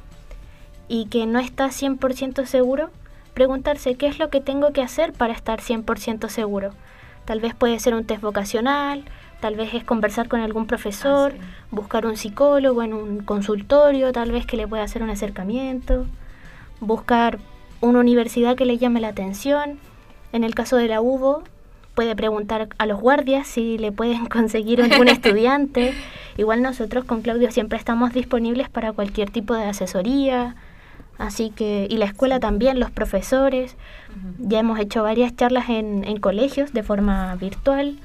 y 0.89 1.07
que 1.07 1.27
no 1.27 1.39
está 1.39 1.67
100% 1.69 2.47
seguro, 2.47 2.91
preguntarse 3.35 3.97
qué 3.97 4.07
es 4.07 4.19
lo 4.19 4.31
que 4.31 4.41
tengo 4.41 4.73
que 4.73 4.83
hacer 4.83 5.13
para 5.13 5.33
estar 5.33 5.61
100% 5.61 6.29
seguro. 6.29 6.71
Tal 7.25 7.41
vez 7.41 7.55
puede 7.55 7.79
ser 7.81 7.95
un 7.95 8.05
test 8.05 8.23
vocacional, 8.23 9.05
tal 9.41 9.57
vez 9.57 9.75
es 9.75 9.83
conversar 9.83 10.29
con 10.29 10.41
algún 10.41 10.67
profesor, 10.67 11.35
ah, 11.39 11.45
buscar 11.71 12.07
un 12.07 12.17
psicólogo 12.17 12.83
en 12.83 12.93
un 12.93 13.21
consultorio, 13.21 14.13
tal 14.13 14.31
vez 14.31 14.47
que 14.47 14.57
le 14.57 14.69
pueda 14.69 14.83
hacer 14.83 15.03
un 15.03 15.11
acercamiento, 15.11 16.07
buscar 16.81 17.39
una 17.85 18.01
universidad 18.01 18.57
que 18.57 18.64
le 18.64 18.79
llame 18.79 19.01
la 19.01 19.09
atención. 19.09 19.79
En 20.33 20.44
el 20.44 20.55
caso 20.55 20.77
de 20.77 20.88
la 20.88 21.01
UBO, 21.01 21.44
puede 21.94 22.16
preguntar 22.16 22.68
a 22.79 22.87
los 22.87 23.01
guardias 23.01 23.47
si 23.47 23.79
le 23.79 23.92
pueden 23.92 24.27
conseguir 24.37 24.83
algún 24.83 25.09
estudiante. 25.16 25.94
Igual 26.37 26.62
nosotros 26.62 27.05
con 27.05 27.23
Claudio 27.23 27.51
siempre 27.51 27.79
estamos 27.79 28.12
disponibles 28.12 28.68
para 28.68 28.92
cualquier 28.92 29.31
tipo 29.31 29.55
de 29.55 29.64
asesoría. 29.64 30.57
Así 31.16 31.51
que, 31.51 31.87
y 31.88 31.97
la 31.97 32.07
escuela 32.07 32.40
también, 32.40 32.81
los 32.81 32.90
profesores. 32.90 33.77
Ya 34.38 34.59
hemos 34.59 34.81
hecho 34.81 35.03
varias 35.05 35.37
charlas 35.37 35.68
en, 35.68 36.03
en, 36.05 36.18
colegios 36.18 36.73
de 36.73 36.83
forma 36.83 37.35
virtual. 37.37 37.99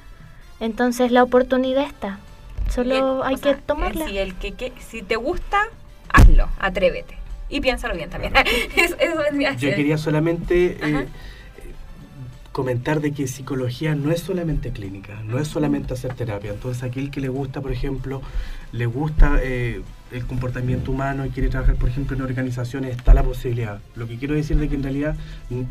Entonces 0.59 1.11
la 1.11 1.23
oportunidad 1.23 1.85
está. 1.85 2.19
Solo 2.69 3.23
hay 3.23 3.37
que 3.37 3.55
tomarla. 3.55 4.07
Si, 4.07 4.17
el 4.17 4.35
que, 4.35 4.73
si 4.79 5.01
te 5.01 5.15
gusta, 5.15 5.57
hazlo, 6.09 6.49
atrévete. 6.59 7.18
Y 7.49 7.61
piénsalo 7.61 7.95
bien 7.95 8.09
también. 8.09 8.33
Yo 9.57 9.75
quería 9.75 9.97
solamente 9.97 10.77
eh, 10.81 11.07
comentar 12.51 13.01
de 13.01 13.11
que 13.11 13.27
psicología 13.27 13.95
no 13.95 14.11
es 14.11 14.21
solamente 14.21 14.71
clínica, 14.71 15.21
no 15.23 15.39
es 15.39 15.47
solamente 15.47 15.93
hacer 15.93 16.13
terapia. 16.13 16.51
Entonces, 16.51 16.83
aquel 16.83 17.09
que 17.11 17.21
le 17.21 17.29
gusta, 17.29 17.61
por 17.61 17.71
ejemplo, 17.71 18.21
le 18.71 18.85
gusta 18.85 19.39
eh, 19.41 19.81
el 20.11 20.25
comportamiento 20.25 20.91
humano 20.91 21.25
y 21.25 21.29
quiere 21.29 21.49
trabajar, 21.49 21.75
por 21.75 21.89
ejemplo, 21.89 22.15
en 22.15 22.23
organizaciones, 22.23 22.95
está 22.95 23.13
la 23.13 23.23
posibilidad. 23.23 23.79
Lo 23.95 24.07
que 24.07 24.17
quiero 24.17 24.35
decir 24.35 24.57
de 24.57 24.67
que 24.67 24.75
en 24.75 24.83
realidad 24.83 25.15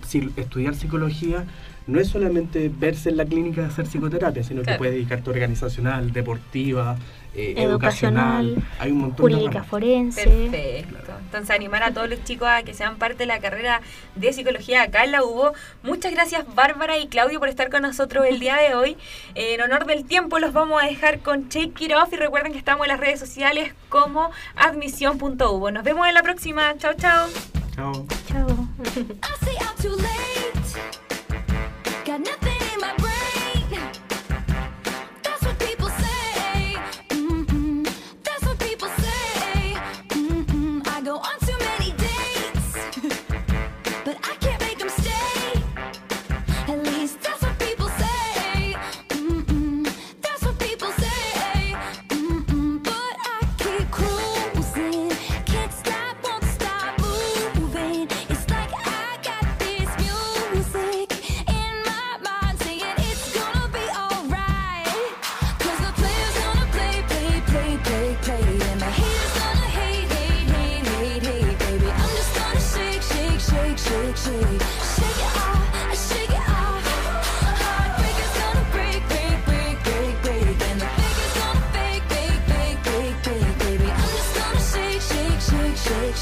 si 0.07 0.31
estudiar 0.37 0.75
psicología 0.75 1.45
no 1.87 2.01
es 2.01 2.09
solamente 2.09 2.71
verse 2.75 3.09
en 3.09 3.17
la 3.17 3.25
clínica 3.25 3.63
de 3.63 3.69
hacer 3.69 3.87
psicoterapia, 3.87 4.45
sino 4.45 4.63
que 4.63 4.75
puede 4.75 4.93
dedicarte 4.93 5.31
organizacional, 5.31 6.13
deportiva, 6.13 6.97
eh, 7.35 7.55
educacional, 7.57 8.57
hay 8.79 8.91
un 8.91 8.99
montón 8.99 9.31
jurídica 9.31 9.63
forense. 9.63 10.25
Perfecto. 10.25 11.13
Entonces 11.21 11.51
animar 11.51 11.83
a 11.83 11.93
todos 11.93 12.09
los 12.09 12.25
chicos 12.25 12.49
a 12.49 12.63
que 12.63 12.75
sean 12.75 12.97
parte 12.97 13.19
de 13.19 13.27
la 13.27 13.39
carrera 13.39 13.81
de 14.15 14.33
psicología 14.33 14.83
acá 14.83 15.05
en 15.05 15.13
la 15.13 15.23
UBO. 15.23 15.53
Muchas 15.83 16.13
gracias 16.13 16.45
Bárbara 16.55 16.99
y 16.99 17.09
Claudio 17.09 17.39
por 17.39 17.49
estar 17.49 17.71
con 17.71 17.83
nosotros 17.83 18.27
el 18.27 18.41
día 18.41 18.57
de 18.57 18.75
hoy. 18.75 18.97
en 19.35 19.61
honor 19.61 19.87
del 19.87 20.05
tiempo 20.05 20.39
los 20.39 20.53
vamos 20.53 20.83
a 20.83 20.87
dejar 20.87 21.21
con 21.21 21.49
Shake 21.49 21.81
It 21.81 21.93
Off 21.95 22.13
y 22.13 22.17
recuerden 22.17 22.53
que 22.53 22.59
estamos 22.59 22.87
en 22.87 22.93
las 22.93 23.01
redes 23.01 23.21
sociales 23.21 23.73
como 23.89 24.31
admisión.ubo. 24.57 25.71
Nos 25.71 25.85
vemos 25.85 26.09
en 26.09 26.15
la 26.15 26.23
próxima. 26.23 26.77
Chao, 26.79 26.95
chao. 26.95 27.29
Chao. 27.75 28.07
Chao. 28.27 28.69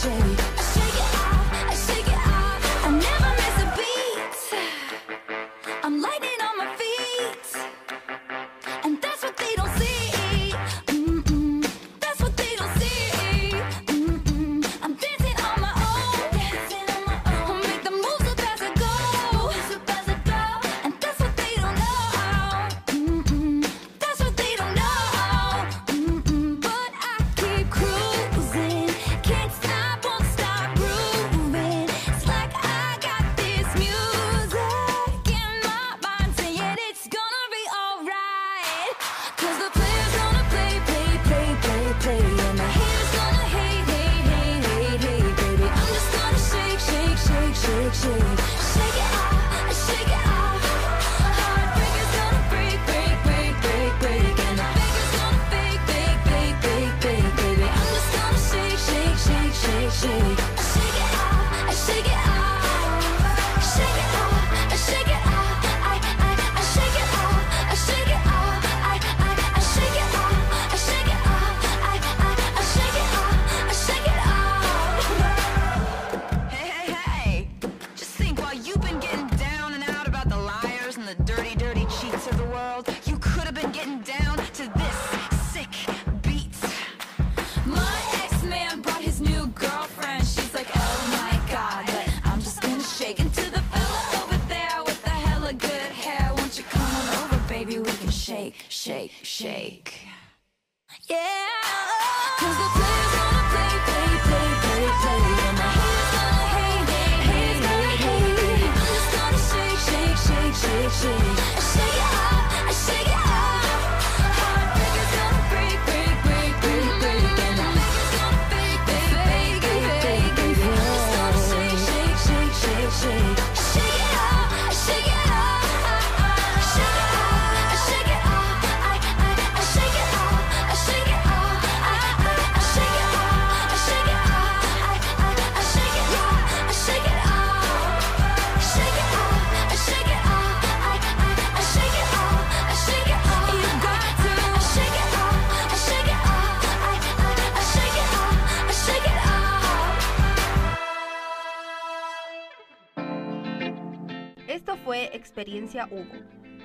Yeah. 0.07 0.56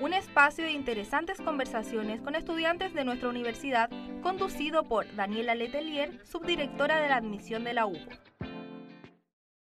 Un 0.00 0.14
espacio 0.14 0.64
de 0.64 0.72
interesantes 0.72 1.40
conversaciones 1.40 2.22
con 2.22 2.34
estudiantes 2.34 2.94
de 2.94 3.04
nuestra 3.04 3.28
universidad 3.28 3.90
conducido 4.22 4.84
por 4.84 5.14
Daniela 5.14 5.54
Letelier, 5.54 6.18
subdirectora 6.24 7.00
de 7.00 7.08
la 7.08 7.16
admisión 7.16 7.62
de 7.64 7.74
la 7.74 7.86
UCO. 7.86 8.10